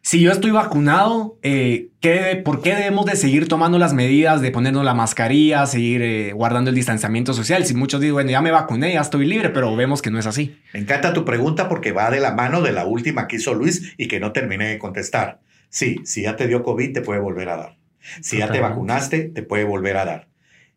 Si 0.00 0.20
yo 0.20 0.32
estoy 0.32 0.52
vacunado, 0.52 1.38
eh, 1.42 1.88
¿qué- 2.00 2.40
¿por 2.42 2.62
qué 2.62 2.74
debemos 2.74 3.04
de 3.04 3.14
seguir 3.16 3.46
tomando 3.46 3.78
las 3.78 3.92
medidas 3.92 4.40
de 4.40 4.50
ponernos 4.50 4.84
la 4.84 4.94
mascarilla, 4.94 5.66
seguir 5.66 6.00
eh, 6.02 6.32
guardando 6.32 6.70
el 6.70 6.76
distanciamiento 6.76 7.34
social? 7.34 7.66
Si 7.66 7.74
muchos 7.74 8.00
dicen, 8.00 8.14
bueno, 8.14 8.30
ya 8.30 8.40
me 8.40 8.50
vacuné, 8.50 8.94
ya 8.94 9.02
estoy 9.02 9.26
libre, 9.26 9.50
pero 9.50 9.74
vemos 9.76 10.00
que 10.00 10.10
no 10.10 10.18
es 10.18 10.26
así. 10.26 10.56
Me 10.72 10.80
encanta 10.80 11.12
tu 11.12 11.24
pregunta 11.26 11.68
porque 11.68 11.92
va 11.92 12.10
de 12.10 12.20
la 12.20 12.32
mano 12.34 12.62
de 12.62 12.72
la 12.72 12.86
última 12.86 13.28
que 13.28 13.36
hizo 13.36 13.52
Luis 13.54 13.92
y 13.98 14.08
que 14.08 14.18
no 14.18 14.32
terminé 14.32 14.68
de 14.68 14.78
contestar. 14.78 15.40
Sí, 15.68 15.96
si 16.04 16.22
ya 16.22 16.36
te 16.36 16.46
dio 16.46 16.62
COVID, 16.62 16.92
te 16.94 17.02
puede 17.02 17.20
volver 17.20 17.50
a 17.50 17.56
dar. 17.56 17.76
Si 18.22 18.38
ya 18.38 18.46
te 18.50 18.60
vacunaste, 18.70 19.20
te 19.24 19.42
puede 19.42 19.64
volver 19.64 19.98
a 19.98 20.04
dar. 20.06 20.28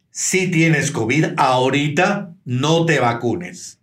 Si 0.09 0.51
tienes 0.51 0.91
COVID 0.91 1.27
ahorita, 1.37 2.33
no 2.43 2.85
te 2.85 2.99
vacunes. 2.99 3.79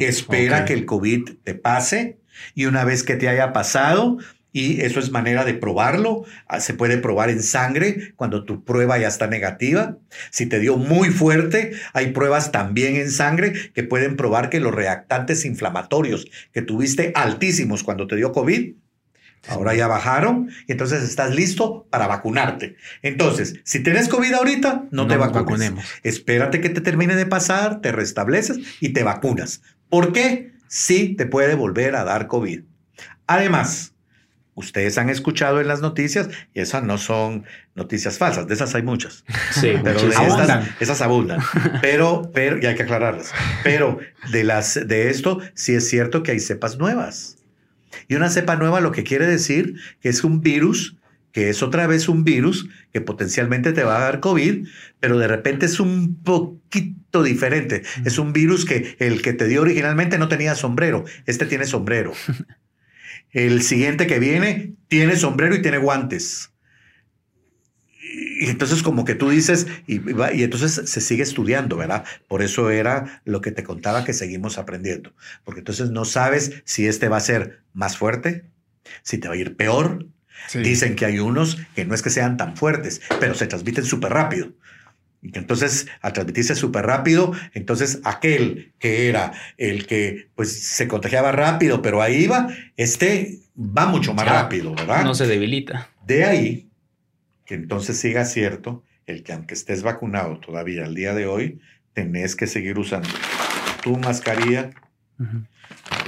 Espera 0.00 0.64
que 0.64 0.72
el 0.72 0.84
COVID 0.86 1.28
te 1.44 1.54
pase 1.54 2.18
y 2.56 2.64
una 2.66 2.82
vez 2.84 3.04
que 3.04 3.14
te 3.14 3.28
haya 3.28 3.52
pasado, 3.52 4.16
y 4.52 4.80
eso 4.80 4.98
es 4.98 5.10
manera 5.10 5.44
de 5.44 5.54
probarlo, 5.54 6.24
ah, 6.46 6.60
se 6.60 6.74
puede 6.74 6.98
probar 6.98 7.30
en 7.30 7.42
sangre 7.42 8.12
cuando 8.16 8.44
tu 8.44 8.64
prueba 8.64 8.98
ya 8.98 9.08
está 9.08 9.26
negativa. 9.26 9.96
Si 10.30 10.46
te 10.46 10.58
dio 10.58 10.76
muy 10.76 11.10
fuerte, 11.10 11.72
hay 11.92 12.12
pruebas 12.12 12.50
también 12.50 12.96
en 12.96 13.10
sangre 13.10 13.52
que 13.74 13.82
pueden 13.82 14.16
probar 14.16 14.48
que 14.50 14.60
los 14.60 14.74
reactantes 14.74 15.44
inflamatorios 15.44 16.26
que 16.52 16.62
tuviste 16.62 17.12
altísimos 17.14 17.84
cuando 17.84 18.06
te 18.06 18.16
dio 18.16 18.32
COVID, 18.32 18.72
ahora 19.48 19.74
ya 19.74 19.86
bajaron 19.86 20.50
y 20.66 20.72
entonces 20.72 21.02
estás 21.02 21.34
listo 21.34 21.86
para 21.90 22.06
vacunarte. 22.06 22.76
Entonces, 23.02 23.60
si 23.64 23.82
tienes 23.82 24.08
COVID 24.08 24.32
ahorita, 24.32 24.86
no, 24.90 25.06
te 25.06 25.16
nos 25.16 25.26
vacunes. 25.26 25.44
vacunemos. 25.44 25.84
Espérate 26.02 26.60
que 26.60 26.70
te 26.70 26.80
termine 26.80 27.16
de 27.16 27.26
pasar, 27.26 27.80
te 27.80 27.92
restableces 27.92 28.58
y 28.80 28.90
te 28.90 29.02
vacunas. 29.02 29.62
¿Por 29.88 30.12
qué? 30.12 30.52
Sí 30.68 31.14
te 31.16 31.26
puede 31.26 31.54
volver 31.54 31.96
a 31.96 32.04
dar 32.04 32.26
COVID. 32.26 32.62
Además, 33.26 33.94
Ustedes 34.58 34.98
han 34.98 35.08
escuchado 35.08 35.60
en 35.60 35.68
las 35.68 35.80
noticias 35.82 36.28
y 36.52 36.58
esas 36.58 36.82
no 36.82 36.98
son 36.98 37.44
noticias 37.76 38.18
falsas, 38.18 38.48
de 38.48 38.54
esas 38.54 38.74
hay 38.74 38.82
muchas. 38.82 39.24
Sí, 39.52 39.74
pero 39.84 40.00
de 40.00 40.08
estas, 40.08 40.18
Abundan. 40.18 40.68
esas 40.80 41.00
abundan. 41.00 41.40
Pero, 41.80 42.28
pero, 42.34 42.58
y 42.60 42.66
hay 42.66 42.74
que 42.74 42.82
aclararlas. 42.82 43.32
Pero 43.62 44.00
de 44.32 44.42
las 44.42 44.74
de 44.88 45.10
esto 45.10 45.40
sí 45.54 45.74
es 45.74 45.88
cierto 45.88 46.24
que 46.24 46.32
hay 46.32 46.40
cepas 46.40 46.76
nuevas. 46.76 47.36
Y 48.08 48.16
una 48.16 48.30
cepa 48.30 48.56
nueva 48.56 48.80
lo 48.80 48.90
que 48.90 49.04
quiere 49.04 49.26
decir 49.26 49.76
que 50.00 50.08
es 50.08 50.24
un 50.24 50.40
virus, 50.40 50.96
que 51.30 51.50
es 51.50 51.62
otra 51.62 51.86
vez 51.86 52.08
un 52.08 52.24
virus 52.24 52.68
que 52.92 53.00
potencialmente 53.00 53.72
te 53.72 53.84
va 53.84 53.98
a 53.98 54.00
dar 54.00 54.18
COVID, 54.18 54.66
pero 54.98 55.18
de 55.18 55.28
repente 55.28 55.66
es 55.66 55.78
un 55.78 56.20
poquito 56.24 57.22
diferente. 57.22 57.84
Es 58.04 58.18
un 58.18 58.32
virus 58.32 58.64
que 58.64 58.96
el 58.98 59.22
que 59.22 59.34
te 59.34 59.46
dio 59.46 59.62
originalmente 59.62 60.18
no 60.18 60.26
tenía 60.26 60.56
sombrero. 60.56 61.04
Este 61.26 61.46
tiene 61.46 61.64
sombrero. 61.64 62.12
El 63.32 63.62
siguiente 63.62 64.06
que 64.06 64.18
viene 64.18 64.74
tiene 64.88 65.16
sombrero 65.16 65.54
y 65.54 65.62
tiene 65.62 65.78
guantes. 65.78 66.50
Y 68.40 68.48
entonces 68.48 68.82
como 68.82 69.04
que 69.04 69.14
tú 69.14 69.28
dices, 69.30 69.66
y, 69.86 70.00
y 70.34 70.42
entonces 70.42 70.90
se 70.90 71.00
sigue 71.00 71.22
estudiando, 71.22 71.76
¿verdad? 71.76 72.04
Por 72.26 72.42
eso 72.42 72.70
era 72.70 73.20
lo 73.24 73.40
que 73.40 73.50
te 73.50 73.64
contaba 73.64 74.04
que 74.04 74.12
seguimos 74.12 74.58
aprendiendo. 74.58 75.12
Porque 75.44 75.60
entonces 75.60 75.90
no 75.90 76.04
sabes 76.04 76.62
si 76.64 76.86
este 76.86 77.08
va 77.08 77.18
a 77.18 77.20
ser 77.20 77.60
más 77.74 77.98
fuerte, 77.98 78.44
si 79.02 79.18
te 79.18 79.28
va 79.28 79.34
a 79.34 79.38
ir 79.38 79.56
peor. 79.56 80.06
Sí. 80.46 80.60
Dicen 80.60 80.94
que 80.94 81.04
hay 81.04 81.18
unos 81.18 81.58
que 81.74 81.84
no 81.84 81.94
es 81.94 82.02
que 82.02 82.10
sean 82.10 82.36
tan 82.36 82.56
fuertes, 82.56 83.02
pero 83.20 83.34
se 83.34 83.48
transmiten 83.48 83.84
súper 83.84 84.12
rápido. 84.12 84.52
Entonces, 85.22 85.88
al 86.00 86.12
transmitirse 86.12 86.54
súper 86.54 86.86
rápido, 86.86 87.32
entonces 87.52 88.00
aquel 88.04 88.72
que 88.78 89.08
era 89.08 89.32
el 89.56 89.86
que 89.86 90.28
pues 90.36 90.62
se 90.62 90.86
contagiaba 90.86 91.32
rápido, 91.32 91.82
pero 91.82 92.00
ahí 92.00 92.22
iba, 92.24 92.48
este 92.76 93.40
va 93.58 93.86
mucho 93.86 94.14
más 94.14 94.26
Ya. 94.26 94.32
rápido, 94.42 94.74
¿verdad? 94.74 95.02
No 95.04 95.14
se 95.14 95.26
debilita. 95.26 95.88
De 96.06 96.24
ahí 96.24 96.68
que 97.44 97.54
entonces 97.54 97.98
siga 97.98 98.24
cierto 98.26 98.84
el 99.06 99.22
que 99.24 99.32
aunque 99.32 99.54
estés 99.54 99.82
vacunado 99.82 100.38
todavía 100.38 100.84
al 100.84 100.94
día 100.94 101.14
de 101.14 101.26
hoy, 101.26 101.60
tenés 101.94 102.36
que 102.36 102.46
seguir 102.46 102.78
usando 102.78 103.08
tu 103.82 103.96
mascarilla, 103.96 104.70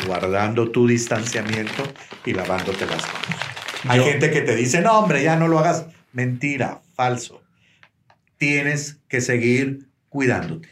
guardando 0.07 0.71
tu 0.71 0.87
distanciamiento 0.87 1.83
y 2.25 2.33
lavándote 2.33 2.87
las 2.87 3.03
manos. 3.03 3.41
Hay 3.89 3.99
Yo- 3.99 4.05
gente 4.05 4.31
que 4.31 4.43
te 4.43 4.55
dice, 4.57 4.81
no, 4.83 4.99
hombre, 4.99 5.23
ya 5.23 5.37
no 5.37 5.49
lo 5.49 5.59
hagas. 5.59 5.87
Mentira, 6.13 6.81
falso. 6.95 7.43
Tienes 8.41 8.99
que 9.07 9.21
seguir 9.21 9.91
cuidándote. 10.09 10.71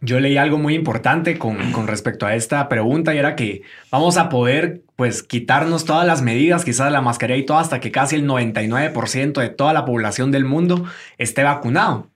Yo 0.00 0.18
leí 0.18 0.38
algo 0.38 0.56
muy 0.56 0.74
importante 0.74 1.36
con, 1.38 1.72
con 1.72 1.86
respecto 1.86 2.24
a 2.24 2.34
esta 2.34 2.70
pregunta 2.70 3.14
y 3.14 3.18
era 3.18 3.36
que 3.36 3.60
vamos 3.90 4.16
a 4.16 4.30
poder 4.30 4.80
pues 4.96 5.22
quitarnos 5.22 5.84
todas 5.84 6.06
las 6.06 6.22
medidas, 6.22 6.64
quizás 6.64 6.90
la 6.90 7.02
mascarilla 7.02 7.38
y 7.38 7.44
todo, 7.44 7.58
hasta 7.58 7.80
que 7.80 7.92
casi 7.92 8.16
el 8.16 8.26
99% 8.26 9.40
de 9.42 9.50
toda 9.50 9.74
la 9.74 9.84
población 9.84 10.30
del 10.30 10.46
mundo 10.46 10.86
esté 11.18 11.42
vacunado. 11.42 12.10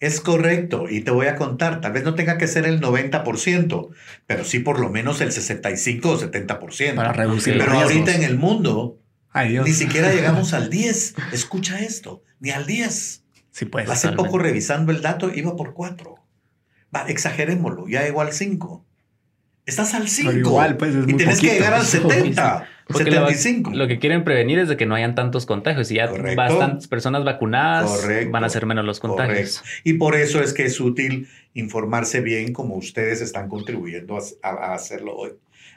Es 0.00 0.20
correcto, 0.20 0.86
y 0.90 1.02
te 1.02 1.12
voy 1.12 1.26
a 1.28 1.36
contar, 1.36 1.80
tal 1.80 1.92
vez 1.92 2.02
no 2.02 2.16
tenga 2.16 2.36
que 2.38 2.48
ser 2.48 2.66
el 2.66 2.80
90%, 2.80 3.88
pero 4.26 4.42
sí 4.44 4.58
por 4.58 4.80
lo 4.80 4.88
menos 4.88 5.20
el 5.20 5.30
65 5.30 6.10
o 6.10 6.20
70%. 6.20 6.96
Para 6.96 7.12
reducir 7.12 7.54
pero 7.56 7.66
riesgos. 7.70 7.92
ahorita 7.92 8.16
en 8.16 8.24
el 8.24 8.36
mundo 8.36 8.98
Ay, 9.30 9.50
Dios. 9.50 9.64
ni 9.64 9.72
siquiera 9.72 10.12
llegamos 10.12 10.54
al 10.54 10.70
10. 10.70 11.14
Escucha 11.32 11.78
esto, 11.78 12.24
ni 12.40 12.50
al 12.50 12.66
10. 12.66 13.21
Sí, 13.52 13.66
pues. 13.66 13.88
Hace 13.88 14.08
totalmente. 14.08 14.24
poco 14.30 14.38
revisando 14.42 14.90
el 14.92 15.00
dato 15.02 15.30
iba 15.32 15.54
por 15.54 15.72
4. 15.74 16.16
Va, 16.94 17.02
exagerémoslo, 17.08 17.86
ya 17.88 18.02
llegó 18.02 18.20
al 18.22 18.32
5. 18.32 18.84
Estás 19.64 19.94
al 19.94 20.08
5. 20.08 20.32
igual, 20.32 20.76
pues, 20.76 20.90
es 20.94 21.04
y 21.04 21.08
muy 21.12 21.16
tienes 21.18 21.40
que 21.40 21.46
llegar 21.54 21.74
al 21.74 21.84
70, 21.86 22.66
Porque 22.88 23.10
la- 23.12 23.28
75. 23.28 23.70
lo 23.70 23.86
que 23.86 23.98
quieren 24.00 24.24
prevenir 24.24 24.58
es 24.58 24.68
de 24.68 24.76
que 24.76 24.86
no 24.86 24.94
hayan 24.96 25.14
tantos 25.14 25.46
contagios 25.46 25.90
y 25.92 25.94
ya 25.94 26.08
Correcto. 26.08 26.36
bastantes 26.36 26.88
personas 26.88 27.24
vacunadas 27.24 27.88
Correcto. 27.88 28.32
van 28.32 28.42
a 28.44 28.48
ser 28.48 28.66
menos 28.66 28.84
los 28.84 28.98
contagios. 28.98 29.58
Correcto. 29.60 29.80
Y 29.84 29.92
por 29.94 30.16
eso 30.16 30.42
es 30.42 30.52
que 30.52 30.64
es 30.64 30.80
útil 30.80 31.28
informarse 31.54 32.20
bien 32.20 32.52
como 32.52 32.74
ustedes 32.74 33.20
están 33.20 33.48
contribuyendo 33.48 34.16
a, 34.18 34.20
a- 34.42 34.72
a 34.72 34.74
hacerlo 34.74 35.14
hoy 35.16 35.30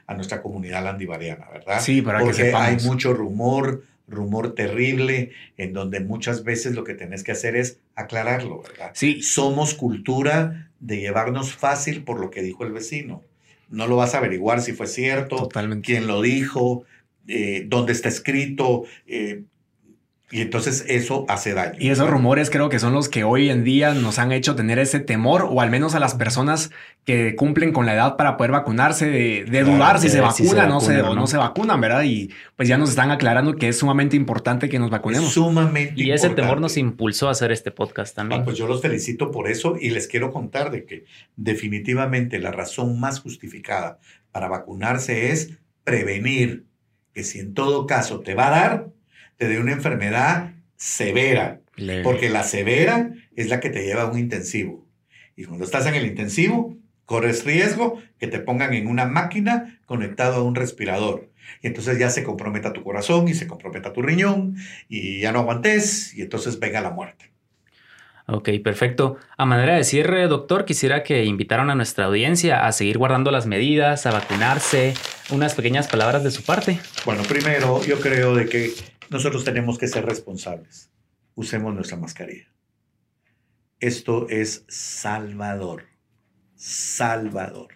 a 0.08 0.14
nuestra 0.16 0.42
comunidad 0.42 0.84
landivariana, 0.84 1.48
¿verdad? 1.52 1.80
Sí, 1.80 2.02
para 2.02 2.20
que 2.20 2.26
Porque 2.26 2.42
hay 2.42 2.48
sepamos. 2.48 2.86
mucho 2.86 3.14
rumor, 3.14 3.84
rumor 4.08 4.54
terrible, 4.54 5.32
en 5.58 5.74
donde 5.74 6.00
muchas 6.00 6.44
veces 6.44 6.76
lo 6.76 6.84
que 6.84 6.94
tenés 6.94 7.24
que 7.24 7.32
hacer 7.32 7.56
es 7.56 7.80
aclararlo, 7.96 8.62
¿verdad? 8.62 8.92
Sí, 8.94 9.22
Somos 9.22 9.74
cultura 9.74 10.70
de 10.80 10.98
llevarnos 10.98 11.54
fácil 11.54 12.04
por 12.04 12.20
lo 12.20 12.30
que 12.30 12.42
dijo 12.42 12.64
el 12.64 12.72
vecino. 12.72 13.24
No 13.70 13.88
lo 13.88 13.96
vas 13.96 14.14
a 14.14 14.20
averiguar 14.20 14.62
si 14.62 14.74
fue 14.74 14.88
cierto, 14.88 15.38
totalmente. 15.38 15.86
quién 15.86 16.08
lo 16.08 16.22
dijo, 16.22 16.84
eh, 17.28 17.66
dónde 17.68 17.94
está 17.94 18.10
escrito, 18.10 18.84
eh, 19.08 19.44
y 20.36 20.42
entonces 20.42 20.84
eso 20.90 21.24
hace 21.30 21.54
daño. 21.54 21.76
Y 21.80 21.92
esos 21.92 22.10
rumores 22.10 22.50
creo 22.50 22.68
que 22.68 22.78
son 22.78 22.92
los 22.92 23.08
que 23.08 23.24
hoy 23.24 23.50
en 23.50 23.64
día 23.64 23.94
nos 23.94 24.20
han 24.20 24.34
hecho 24.34 24.54
tener 24.54 24.80
ese 24.80 25.00
temor, 25.00 25.48
o 25.50 25.62
al 25.62 25.70
menos 25.70 25.96
a 25.96 26.00
las 26.02 26.14
personas 26.14 26.72
que 27.06 27.38
cumplen 27.38 27.72
con 27.72 27.86
la 27.86 27.94
edad 27.94 28.18
para 28.18 28.36
poder 28.36 28.52
vacunarse, 28.52 29.06
de, 29.08 29.46
de 29.46 29.60
Claro, 29.62 29.68
dudar 29.72 29.98
si 30.00 30.08
de 30.08 30.12
se 30.12 30.20
ver 30.20 30.32
si 30.34 30.44
vacunan 30.44 30.66
se 30.66 30.70
no 30.74 30.82
se, 30.82 30.88
vacunan 30.92 31.12
o 31.12 31.16
no 31.16 31.22
no. 31.22 31.28
se 31.28 31.38
vacunan, 31.38 31.80
¿verdad? 31.80 32.04
Y 32.04 32.32
pues 32.58 32.68
ya 32.68 32.78
nos 32.78 32.90
están 32.90 33.12
aclarando 33.12 33.56
que 33.56 33.70
es 33.70 33.78
sumamente 33.80 34.18
importante 34.18 34.68
que 34.68 34.78
nos 34.78 34.88
Es 34.88 34.92
vacunemos. 34.92 35.32
sumamente 35.32 35.94
Y 36.04 36.12
ese 36.12 36.30
temor 36.32 36.60
nos 36.60 36.76
impulsó 36.76 37.30
a 37.30 37.32
hacer 37.32 37.54
este 37.54 37.72
podcast 37.72 38.14
también. 38.14 38.42
Ah, 38.42 38.44
pues 38.44 38.58
yo 38.58 38.68
los 38.68 38.82
felicito 38.82 39.32
por 39.32 39.48
eso 39.48 39.78
y 39.80 39.92
les 39.92 40.10
quiero 40.10 40.34
contar 40.34 40.70
de 40.70 40.84
que 40.84 41.06
definitivamente 41.38 42.40
la 42.40 42.52
razón 42.52 43.00
más 43.00 43.22
justificada 43.22 44.00
para 44.34 44.50
vacunarse 44.50 45.32
es 45.32 45.52
prevenir 45.86 46.66
que 47.14 47.24
si 47.24 47.40
en 47.40 47.54
todo 47.54 47.88
caso 47.88 48.20
te 48.20 48.36
va 48.36 48.48
a 48.48 48.52
dar, 48.52 48.88
te 49.38 49.48
dé 49.48 49.60
una 49.60 49.74
enfermedad 49.74 50.54
severa, 50.78 51.62
Leve. 51.76 52.04
porque 52.04 52.30
la 52.30 52.44
severa 52.44 53.12
es 53.36 53.50
la 53.50 53.60
que 53.60 53.70
te 53.70 53.84
lleva 53.84 54.04
a 54.04 54.12
un 54.12 54.20
intensivo. 54.20 54.86
Y 55.36 55.46
cuando 55.46 55.66
estás 55.66 55.86
en 55.86 55.96
el 55.96 56.06
intensivo, 56.06 56.78
corres 57.06 57.46
riesgo 57.46 58.02
que 58.20 58.28
te 58.28 58.40
pongan 58.40 58.74
en 58.74 58.88
una 58.88 59.06
máquina 59.06 59.80
conectado 59.86 60.36
a 60.36 60.44
un 60.44 60.56
respirador. 60.56 61.30
Y 61.62 61.68
entonces 61.68 62.00
ya 62.00 62.10
se 62.10 62.24
comprometa 62.24 62.74
tu 62.74 62.84
corazón 62.84 63.28
y 63.28 63.34
se 63.34 63.48
comprometa 63.48 63.94
tu 63.94 64.02
riñón 64.02 64.56
y 64.90 65.20
ya 65.20 65.32
no 65.32 65.40
aguantes 65.40 66.14
y 66.16 66.22
entonces 66.22 66.60
venga 66.60 66.82
la 66.82 66.92
muerte. 66.92 67.32
Ok, 68.28 68.50
perfecto. 68.64 69.18
A 69.38 69.46
manera 69.46 69.76
de 69.76 69.84
cierre, 69.84 70.28
doctor, 70.28 70.66
quisiera 70.66 71.04
que 71.04 71.26
invitaran 71.26 71.70
a 71.70 71.76
nuestra 71.76 72.06
audiencia 72.06 72.66
a 72.66 72.72
seguir 72.72 72.98
guardando 72.98 73.30
las 73.30 73.46
medidas, 73.46 74.08
a 74.08 74.12
vacunarse, 74.12 74.96
unas 75.30 75.54
pequeñas 75.54 75.88
palabras 75.88 76.24
de 76.24 76.32
su 76.32 76.42
parte. 76.42 76.80
Bueno, 77.06 77.22
primero 77.24 77.84
yo 77.84 78.00
creo 78.00 78.34
de 78.34 78.48
que 78.48 78.72
nosotros 79.10 79.44
tenemos 79.44 79.78
que 79.78 79.88
ser 79.88 80.06
responsables. 80.06 80.92
Usemos 81.36 81.74
nuestra 81.74 81.98
mascarilla. 81.98 82.48
Esto 83.80 84.28
es 84.30 84.66
salvador. 84.68 85.86
Salvador. 86.56 87.74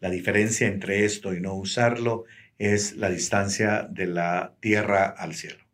La 0.00 0.10
diferencia 0.10 0.66
entre 0.66 1.04
esto 1.04 1.32
y 1.34 1.40
no 1.40 1.54
usarlo 1.54 2.24
es 2.58 2.96
la 2.96 3.08
distancia 3.08 3.88
de 3.90 4.06
la 4.06 4.54
tierra 4.60 5.06
al 5.06 5.34
cielo. 5.34 5.64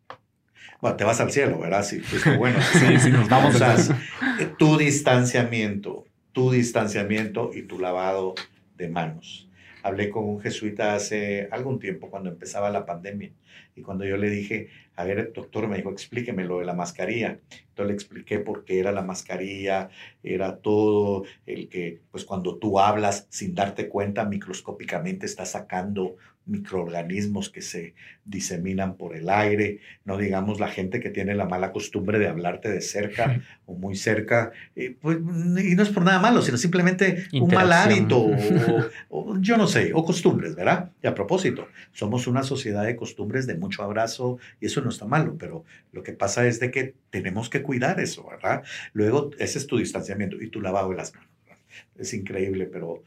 Bueno, 0.79 0.95
te 0.95 1.03
vas 1.03 1.19
al 1.19 1.31
cielo, 1.31 1.59
¿verdad? 1.59 1.83
Sí, 1.83 2.01
pues 2.09 2.37
bueno. 2.37 2.59
Sí, 2.73 2.99
sí, 2.99 3.11
nos 3.11 3.27
vamos 3.27 3.55
Usas, 3.55 3.89
entonces. 3.89 4.07
eh, 4.39 4.53
tu 4.57 4.77
distanciamiento, 4.77 6.05
tu 6.31 6.51
distanciamiento 6.51 7.51
y 7.53 7.63
tu 7.63 7.79
lavado 7.79 8.35
de 8.75 8.87
manos. 8.87 9.46
Hablé 9.87 10.09
con 10.09 10.25
un 10.25 10.41
jesuita 10.41 10.95
hace 10.95 11.47
algún 11.49 11.79
tiempo 11.79 12.09
cuando 12.09 12.29
empezaba 12.29 12.69
la 12.69 12.85
pandemia 12.85 13.31
y 13.73 13.81
cuando 13.81 14.03
yo 14.03 14.17
le 14.17 14.29
dije, 14.29 14.67
a 14.97 15.05
ver, 15.05 15.31
doctor, 15.31 15.69
me 15.69 15.77
dijo, 15.77 15.91
explíqueme 15.91 16.43
lo 16.43 16.59
de 16.59 16.65
la 16.65 16.73
mascarilla. 16.73 17.39
Entonces 17.69 17.87
le 17.87 17.93
expliqué 17.93 18.39
por 18.39 18.65
qué 18.65 18.79
era 18.79 18.91
la 18.91 19.01
mascarilla, 19.01 19.89
era 20.23 20.57
todo 20.57 21.23
el 21.45 21.69
que, 21.69 22.01
pues 22.11 22.25
cuando 22.25 22.57
tú 22.57 22.79
hablas 22.81 23.27
sin 23.29 23.55
darte 23.55 23.87
cuenta, 23.87 24.25
microscópicamente 24.25 25.25
estás 25.25 25.51
sacando 25.51 26.17
microorganismos 26.47 27.49
que 27.49 27.61
se 27.61 27.93
diseminan 28.25 28.95
por 28.95 29.15
el 29.15 29.29
aire, 29.29 29.79
no 30.05 30.17
digamos 30.17 30.59
la 30.59 30.67
gente 30.67 30.99
que 30.99 31.09
tiene 31.09 31.35
la 31.35 31.45
mala 31.45 31.71
costumbre 31.71 32.19
de 32.19 32.27
hablarte 32.27 32.69
de 32.69 32.81
cerca 32.81 33.41
o 33.65 33.75
muy 33.75 33.95
cerca, 33.95 34.51
eh, 34.75 34.95
pues, 34.99 35.17
y 35.17 35.75
no 35.75 35.83
es 35.83 35.89
por 35.89 36.03
nada 36.03 36.19
malo, 36.19 36.41
sino 36.41 36.57
simplemente 36.57 37.27
un 37.33 37.53
mal 37.53 37.71
hábito 37.71 38.19
o, 39.09 39.29
o 39.33 39.37
yo 39.39 39.57
no 39.57 39.67
sé, 39.67 39.91
o 39.93 40.03
costumbres, 40.03 40.55
¿verdad? 40.55 40.91
Y 41.01 41.07
a 41.07 41.13
propósito, 41.13 41.67
somos 41.91 42.27
una 42.27 42.43
sociedad 42.43 42.85
de 42.85 42.95
costumbres 42.95 43.47
de 43.47 43.55
mucho 43.55 43.83
abrazo 43.83 44.39
y 44.59 44.67
eso 44.67 44.81
no 44.81 44.89
está 44.89 45.05
malo, 45.05 45.35
pero 45.37 45.65
lo 45.91 46.03
que 46.03 46.13
pasa 46.13 46.47
es 46.47 46.59
de 46.59 46.71
que 46.71 46.95
tenemos 47.09 47.49
que 47.49 47.61
cuidar 47.61 47.99
eso, 47.99 48.27
¿verdad? 48.29 48.63
Luego, 48.93 49.31
ese 49.39 49.57
es 49.57 49.67
tu 49.67 49.77
distanciamiento 49.77 50.41
y 50.41 50.49
tu 50.49 50.61
lavado 50.61 50.89
de 50.89 50.95
las 50.95 51.13
manos. 51.13 51.29
¿verdad? 51.45 51.63
Es 51.97 52.13
increíble, 52.13 52.65
pero, 52.65 53.03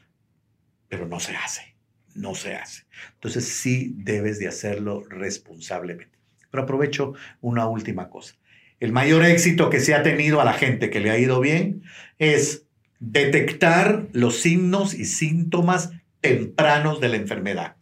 pero 0.89 1.07
no 1.07 1.21
se 1.21 1.37
hace, 1.37 1.75
no 2.15 2.35
se 2.35 2.55
hace. 2.55 2.85
Entonces 3.15 3.47
sí 3.47 3.95
debes 3.97 4.39
de 4.39 4.49
hacerlo 4.49 5.05
responsablemente. 5.09 6.19
Pero 6.51 6.65
aprovecho 6.65 7.15
una 7.41 7.67
última 7.69 8.09
cosa. 8.09 8.35
El 8.81 8.93
mayor 8.93 9.25
éxito 9.25 9.71
que 9.71 9.81
se 9.81 9.95
ha 9.95 10.03
tenido 10.03 10.41
a 10.41 10.45
la 10.45 10.55
gente 10.55 10.91
que 10.91 11.01
le 11.01 11.11
ha 11.11 11.19
ido 11.19 11.41
bien 11.41 11.83
es 12.19 12.67
detectar 12.99 14.09
los 14.13 14.41
signos 14.41 14.95
y 14.95 15.05
síntomas 15.05 15.93
tempranos 16.21 17.01
de 17.01 17.09
la 17.09 17.17
enfermedad. 17.17 17.77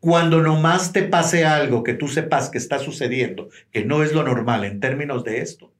Cuando 0.00 0.42
nomás 0.42 0.92
te 0.92 1.02
pase 1.02 1.44
algo 1.44 1.84
que 1.84 1.94
tú 1.94 2.08
sepas 2.08 2.50
que 2.50 2.58
está 2.58 2.78
sucediendo, 2.78 3.50
que 3.70 3.84
no 3.84 4.02
es 4.02 4.12
lo 4.12 4.24
normal 4.24 4.64
en 4.64 4.80
términos 4.80 5.22
de 5.22 5.42
esto, 5.42 5.71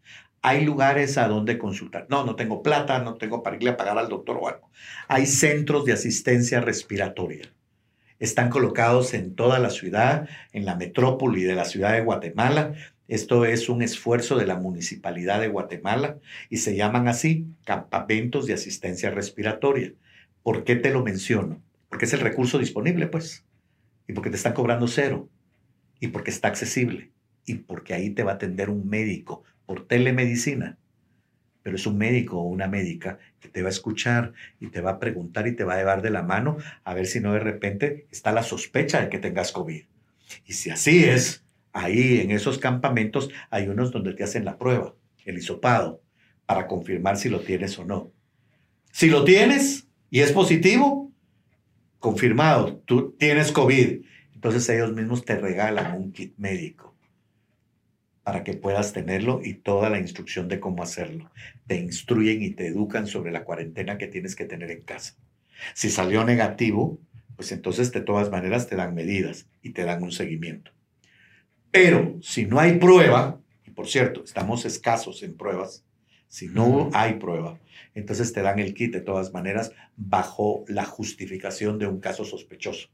hay 0.43 0.65
lugares 0.65 1.19
a 1.19 1.29
donde 1.29 1.57
consultar. 1.57 2.07
No, 2.11 2.27
no 2.27 2.35
tengo 2.35 2.63
plata, 2.63 2.99
no 2.99 3.15
tengo 3.15 3.45
para 3.45 3.57
irle 3.57 3.71
a 3.71 3.77
pagar 3.77 3.97
al 3.97 4.09
doctor 4.09 4.39
o 4.41 4.49
algo. 4.49 4.71
Hay 5.07 5.27
centros 5.27 5.85
de 5.85 5.93
asistencia 5.93 6.61
respiratoria. 6.61 7.55
Están 8.19 8.51
colocados 8.51 9.15
en 9.15 9.37
toda 9.37 9.61
la 9.61 9.71
ciudad, 9.71 10.29
en 10.53 10.65
la 10.65 10.75
metrópoli 10.75 11.45
de 11.45 11.55
la 11.55 11.65
ciudad 11.65 11.93
de 11.93 12.03
Guatemala. 12.03 12.75
Esto 13.07 13.45
es 13.45 13.69
un 13.69 13.83
esfuerzo 13.83 14.37
de 14.37 14.47
la 14.47 14.57
Municipalidad 14.57 15.41
de 15.41 15.49
Guatemala 15.49 16.19
y 16.51 16.57
se 16.57 16.75
llaman 16.75 17.07
así 17.07 17.47
campamentos 17.65 18.47
de 18.47 18.55
asistencia 18.55 19.11
respiratoria. 19.11 19.93
¿Por 20.43 20.65
qué 20.65 20.75
te 20.75 20.91
lo 20.91 21.05
menciono? 21.05 21.63
Porque 21.89 22.07
es 22.07 22.13
el 22.15 22.21
recurso 22.21 22.59
disponible, 22.59 23.07
pues. 23.07 23.45
Y 24.09 24.13
porque 24.13 24.31
te 24.31 24.37
están 24.37 24.55
cobrando 24.55 24.89
cero. 24.89 25.29
Y 26.01 26.09
porque 26.09 26.31
está 26.31 26.49
accesible. 26.49 27.13
Y 27.45 27.55
porque 27.55 27.95
ahí 27.95 28.11
te 28.11 28.25
va 28.25 28.33
a 28.33 28.35
atender 28.35 28.71
un 28.71 28.89
médico 28.89 29.45
por 29.67 29.87
telemedicina, 29.87 30.79
pero 31.63 31.77
es 31.77 31.87
un 31.87 31.97
médico 31.97 32.39
o 32.39 32.49
una 32.49 32.67
médica 32.67 33.19
que 33.41 33.49
te 33.49 33.63
va 33.63 33.69
a 33.69 33.71
escuchar 33.71 34.33
y 34.61 34.69
te 34.69 34.81
va 34.81 34.93
a 34.93 34.99
preguntar 34.99 35.47
y 35.47 35.55
te 35.55 35.65
va 35.65 35.75
a 35.75 35.79
llevar 35.79 36.03
de 36.03 36.11
la 36.11 36.23
mano 36.23 36.57
a 36.85 36.95
ver 36.95 37.07
si 37.07 37.21
no 37.21 37.33
de 37.33 37.39
repente 37.39 38.07
está 38.11 38.33
la 38.33 38.43
sospecha 38.43 39.01
de 39.01 39.09
que 39.09 39.19
tengas 39.19 39.53
COVID. 39.53 39.85
Y 40.47 40.53
si 40.55 40.71
así 40.71 41.05
es, 41.05 41.45
ahí 41.73 42.21
en 42.21 42.31
esos 42.31 42.59
campamentos 42.59 43.31
hay 43.51 43.69
unos 43.69 43.93
donde 43.93 44.15
te 44.15 44.25
hacen 44.25 44.45
la 44.45 44.59
prueba, 44.59 44.95
el 45.25 45.39
hisopado, 45.39 46.03
para 46.47 46.67
confirmar 46.67 47.17
si 47.17 47.29
lo 47.29 47.41
tienes 47.41 47.79
o 47.79 47.85
no. 47.85 48.13
Si 48.91 49.09
lo 49.09 49.25
tienes 49.25 49.89
y 50.11 50.21
es 50.21 50.33
positivo, 50.33 51.13
confirmado, 51.99 52.83
tú 52.85 53.13
tienes 53.19 53.53
COVID. 53.53 54.03
Entonces 54.35 54.69
ellos 54.69 54.93
mismos 54.93 55.25
te 55.25 55.37
regalan 55.37 55.97
un 55.97 56.13
kit 56.13 56.35
médico 56.37 56.92
para 58.23 58.45
que 58.45 58.55
puedas 58.55 58.93
tenerlo 58.93 59.41
y 59.43 59.55
toda 59.55 59.91
la 59.91 59.99
instrucción 59.99 60.49
de 60.49 60.61
cómo 60.61 60.83
hacerlo. 60.83 61.31
Te 61.67 61.77
instruyen 61.77 62.43
y 62.43 62.51
te 62.51 62.69
educan 62.69 63.07
sobre 63.07 63.33
la 63.33 63.45
cuarentena 63.45 63.99
que 63.99 64.07
tienes 64.07 64.37
que 64.37 64.45
tener 64.45 64.71
en 64.71 64.83
casa. 64.83 65.17
Si 65.75 65.91
salió 65.91 66.25
negativo, 66.25 66.99
pues 67.37 67.51
entonces 67.53 67.91
de 67.93 68.01
todas 68.01 68.31
maneras 68.31 68.69
te 68.69 68.77
dan 68.77 68.95
medidas 68.95 69.47
y 69.63 69.71
te 69.71 69.85
dan 69.85 70.03
un 70.03 70.13
seguimiento. 70.13 70.71
Pero 71.71 72.19
si 72.23 72.47
no 72.47 72.61
hay 72.61 72.79
prueba, 72.79 73.41
y 73.67 73.71
por 73.71 73.89
cierto, 73.89 74.23
estamos 74.23 74.65
escasos 74.65 75.23
en 75.23 75.37
pruebas, 75.37 75.85
si 76.29 76.49
no 76.49 76.91
hay 76.95 77.15
prueba, 77.15 77.59
entonces 77.95 78.33
te 78.33 78.43
dan 78.43 78.59
el 78.59 78.75
kit 78.75 78.93
de 78.93 79.01
todas 79.01 79.33
maneras 79.33 79.73
bajo 79.97 80.65
la 80.69 80.85
justificación 80.85 81.79
de 81.79 81.87
un 81.87 82.01
caso 82.01 82.25
sospechoso. 82.25 82.89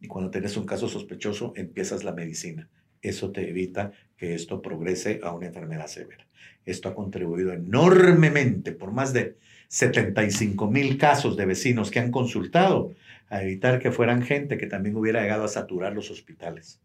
Y 0.00 0.06
cuando 0.06 0.30
tienes 0.30 0.56
un 0.56 0.66
caso 0.66 0.88
sospechoso, 0.88 1.52
empiezas 1.56 2.04
la 2.04 2.12
medicina 2.12 2.68
eso 3.02 3.30
te 3.32 3.48
evita 3.48 3.92
que 4.16 4.34
esto 4.34 4.62
progrese 4.62 5.20
a 5.22 5.32
una 5.32 5.46
enfermedad 5.46 5.86
severa. 5.86 6.26
Esto 6.64 6.88
ha 6.88 6.94
contribuido 6.94 7.52
enormemente 7.52 8.72
por 8.72 8.92
más 8.92 9.12
de 9.12 9.36
75 9.68 10.70
mil 10.70 10.98
casos 10.98 11.36
de 11.36 11.46
vecinos 11.46 11.90
que 11.90 12.00
han 12.00 12.10
consultado 12.10 12.94
a 13.28 13.42
evitar 13.42 13.78
que 13.78 13.92
fueran 13.92 14.22
gente 14.22 14.58
que 14.58 14.66
también 14.66 14.96
hubiera 14.96 15.22
llegado 15.22 15.44
a 15.44 15.48
saturar 15.48 15.94
los 15.94 16.10
hospitales. 16.10 16.80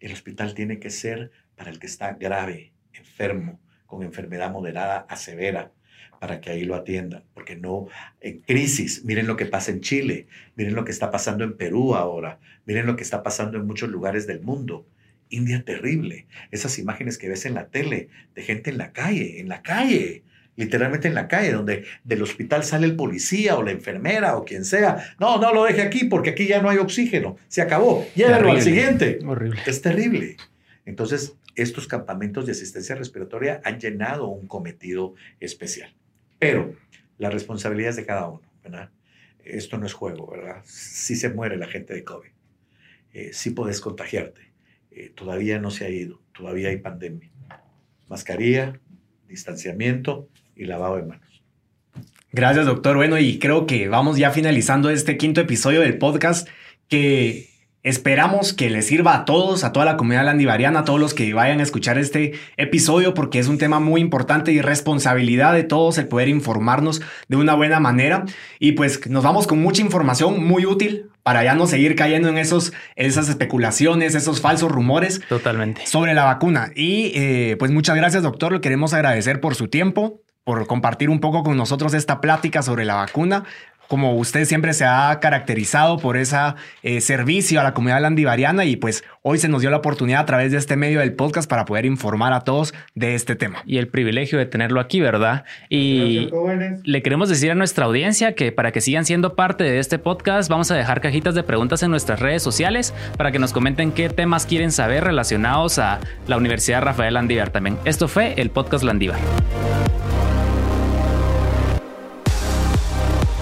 El 0.00 0.12
hospital 0.12 0.54
tiene 0.54 0.78
que 0.78 0.90
ser 0.90 1.30
para 1.56 1.70
el 1.70 1.78
que 1.78 1.86
está 1.86 2.14
grave, 2.14 2.72
enfermo, 2.92 3.60
con 3.86 4.02
enfermedad 4.02 4.50
moderada 4.50 5.06
a 5.08 5.16
severa, 5.16 5.72
para 6.18 6.40
que 6.40 6.50
ahí 6.50 6.64
lo 6.64 6.76
atiendan, 6.76 7.24
porque 7.34 7.56
no 7.56 7.88
en 8.20 8.40
crisis. 8.40 9.04
Miren 9.04 9.26
lo 9.26 9.36
que 9.36 9.46
pasa 9.46 9.72
en 9.72 9.80
Chile, 9.80 10.28
miren 10.54 10.74
lo 10.74 10.84
que 10.84 10.92
está 10.92 11.10
pasando 11.10 11.42
en 11.42 11.56
Perú 11.56 11.96
ahora, 11.96 12.38
miren 12.64 12.86
lo 12.86 12.94
que 12.94 13.02
está 13.02 13.24
pasando 13.24 13.58
en 13.58 13.66
muchos 13.66 13.90
lugares 13.90 14.26
del 14.26 14.40
mundo. 14.40 14.86
India 15.32 15.64
terrible. 15.64 16.26
Esas 16.50 16.78
imágenes 16.78 17.18
que 17.18 17.28
ves 17.28 17.46
en 17.46 17.54
la 17.54 17.68
tele 17.68 18.08
de 18.34 18.42
gente 18.42 18.70
en 18.70 18.78
la 18.78 18.92
calle, 18.92 19.40
en 19.40 19.48
la 19.48 19.62
calle, 19.62 20.22
literalmente 20.56 21.08
en 21.08 21.14
la 21.14 21.28
calle, 21.28 21.52
donde 21.52 21.84
del 22.04 22.22
hospital 22.22 22.64
sale 22.64 22.86
el 22.86 22.96
policía 22.96 23.56
o 23.56 23.62
la 23.62 23.70
enfermera 23.70 24.36
o 24.36 24.44
quien 24.44 24.64
sea. 24.64 25.14
No, 25.18 25.38
no 25.38 25.52
lo 25.52 25.64
deje 25.64 25.82
aquí 25.82 26.04
porque 26.04 26.30
aquí 26.30 26.46
ya 26.46 26.60
no 26.60 26.68
hay 26.68 26.78
oxígeno. 26.78 27.36
Se 27.48 27.62
acabó. 27.62 28.06
Llévalo 28.14 28.52
al 28.52 28.62
siguiente. 28.62 29.18
Horrible. 29.26 29.60
Es 29.66 29.80
terrible. 29.82 30.36
Entonces, 30.84 31.34
estos 31.54 31.86
campamentos 31.86 32.46
de 32.46 32.52
asistencia 32.52 32.94
respiratoria 32.94 33.60
han 33.64 33.80
llenado 33.80 34.28
un 34.28 34.46
cometido 34.46 35.14
especial. 35.40 35.94
Pero 36.38 36.74
la 37.18 37.30
responsabilidad 37.30 37.90
es 37.90 37.96
de 37.96 38.06
cada 38.06 38.28
uno, 38.28 38.42
¿verdad? 38.62 38.90
Esto 39.44 39.78
no 39.78 39.86
es 39.86 39.92
juego, 39.92 40.30
¿verdad? 40.30 40.62
Si 40.64 41.16
se 41.16 41.28
muere 41.28 41.56
la 41.56 41.66
gente 41.66 41.94
de 41.94 42.04
COVID, 42.04 42.30
eh, 43.12 43.30
sí 43.32 43.50
puedes 43.50 43.80
contagiarte 43.80 44.51
eh, 44.94 45.12
todavía 45.14 45.58
no 45.58 45.70
se 45.70 45.84
ha 45.84 45.90
ido, 45.90 46.20
todavía 46.32 46.68
hay 46.68 46.78
pandemia. 46.78 47.30
Mascarilla, 48.08 48.78
distanciamiento 49.28 50.28
y 50.54 50.64
lavado 50.64 50.96
de 50.96 51.02
manos. 51.04 51.42
Gracias, 52.32 52.66
doctor. 52.66 52.96
Bueno, 52.96 53.18
y 53.18 53.38
creo 53.38 53.66
que 53.66 53.88
vamos 53.88 54.16
ya 54.16 54.30
finalizando 54.30 54.90
este 54.90 55.16
quinto 55.16 55.40
episodio 55.40 55.80
del 55.80 55.98
podcast 55.98 56.48
que 56.88 57.51
Esperamos 57.84 58.52
que 58.52 58.70
les 58.70 58.86
sirva 58.86 59.14
a 59.16 59.24
todos, 59.24 59.64
a 59.64 59.72
toda 59.72 59.84
la 59.84 59.96
comunidad 59.96 60.24
landivariana, 60.24 60.80
a 60.80 60.84
todos 60.84 61.00
los 61.00 61.14
que 61.14 61.34
vayan 61.34 61.58
a 61.58 61.64
escuchar 61.64 61.98
este 61.98 62.34
episodio, 62.56 63.12
porque 63.12 63.40
es 63.40 63.48
un 63.48 63.58
tema 63.58 63.80
muy 63.80 64.00
importante 64.00 64.52
y 64.52 64.60
responsabilidad 64.60 65.52
de 65.52 65.64
todos 65.64 65.98
el 65.98 66.06
poder 66.06 66.28
informarnos 66.28 67.02
de 67.26 67.36
una 67.36 67.54
buena 67.54 67.80
manera. 67.80 68.24
Y 68.60 68.72
pues 68.72 69.10
nos 69.10 69.24
vamos 69.24 69.48
con 69.48 69.60
mucha 69.60 69.82
información 69.82 70.46
muy 70.46 70.64
útil 70.64 71.10
para 71.24 71.42
ya 71.42 71.56
no 71.56 71.66
seguir 71.66 71.96
cayendo 71.96 72.28
en 72.28 72.38
esos, 72.38 72.72
esas 72.94 73.28
especulaciones, 73.28 74.14
esos 74.14 74.40
falsos 74.40 74.70
rumores. 74.70 75.20
Totalmente. 75.28 75.84
Sobre 75.84 76.14
la 76.14 76.22
vacuna. 76.22 76.70
Y 76.76 77.10
eh, 77.16 77.56
pues 77.58 77.72
muchas 77.72 77.96
gracias, 77.96 78.22
doctor. 78.22 78.52
Le 78.52 78.60
queremos 78.60 78.94
agradecer 78.94 79.40
por 79.40 79.56
su 79.56 79.66
tiempo 79.66 80.20
por 80.44 80.66
compartir 80.66 81.08
un 81.08 81.20
poco 81.20 81.42
con 81.42 81.56
nosotros 81.56 81.94
esta 81.94 82.20
plática 82.20 82.62
sobre 82.62 82.84
la 82.84 82.96
vacuna 82.96 83.44
como 83.92 84.14
usted 84.14 84.46
siempre 84.46 84.72
se 84.72 84.86
ha 84.86 85.20
caracterizado 85.20 85.98
por 85.98 86.16
ese 86.16 86.38
eh, 86.82 87.02
servicio 87.02 87.60
a 87.60 87.62
la 87.62 87.74
comunidad 87.74 88.00
landivariana 88.00 88.64
y 88.64 88.76
pues 88.76 89.04
hoy 89.20 89.36
se 89.36 89.50
nos 89.50 89.60
dio 89.60 89.68
la 89.68 89.76
oportunidad 89.76 90.22
a 90.22 90.24
través 90.24 90.50
de 90.50 90.56
este 90.56 90.76
medio 90.76 91.00
del 91.00 91.12
podcast 91.12 91.46
para 91.46 91.66
poder 91.66 91.84
informar 91.84 92.32
a 92.32 92.40
todos 92.40 92.72
de 92.94 93.14
este 93.14 93.36
tema. 93.36 93.62
Y 93.66 93.76
el 93.76 93.88
privilegio 93.88 94.38
de 94.38 94.46
tenerlo 94.46 94.80
aquí, 94.80 95.02
¿verdad? 95.02 95.44
Y 95.68 96.30
le 96.84 97.02
queremos 97.02 97.28
decir 97.28 97.50
a 97.50 97.54
nuestra 97.54 97.84
audiencia 97.84 98.34
que 98.34 98.50
para 98.50 98.72
que 98.72 98.80
sigan 98.80 99.04
siendo 99.04 99.34
parte 99.34 99.62
de 99.62 99.78
este 99.78 99.98
podcast 99.98 100.48
vamos 100.48 100.70
a 100.70 100.74
dejar 100.74 101.02
cajitas 101.02 101.34
de 101.34 101.42
preguntas 101.42 101.82
en 101.82 101.90
nuestras 101.90 102.18
redes 102.18 102.42
sociales 102.42 102.94
para 103.18 103.30
que 103.30 103.38
nos 103.38 103.52
comenten 103.52 103.92
qué 103.92 104.08
temas 104.08 104.46
quieren 104.46 104.72
saber 104.72 105.04
relacionados 105.04 105.78
a 105.78 106.00
la 106.26 106.38
Universidad 106.38 106.80
Rafael 106.80 107.12
Landívar 107.12 107.50
también. 107.50 107.76
Esto 107.84 108.08
fue 108.08 108.32
el 108.38 108.48
podcast 108.48 108.84
Landívar. 108.84 109.18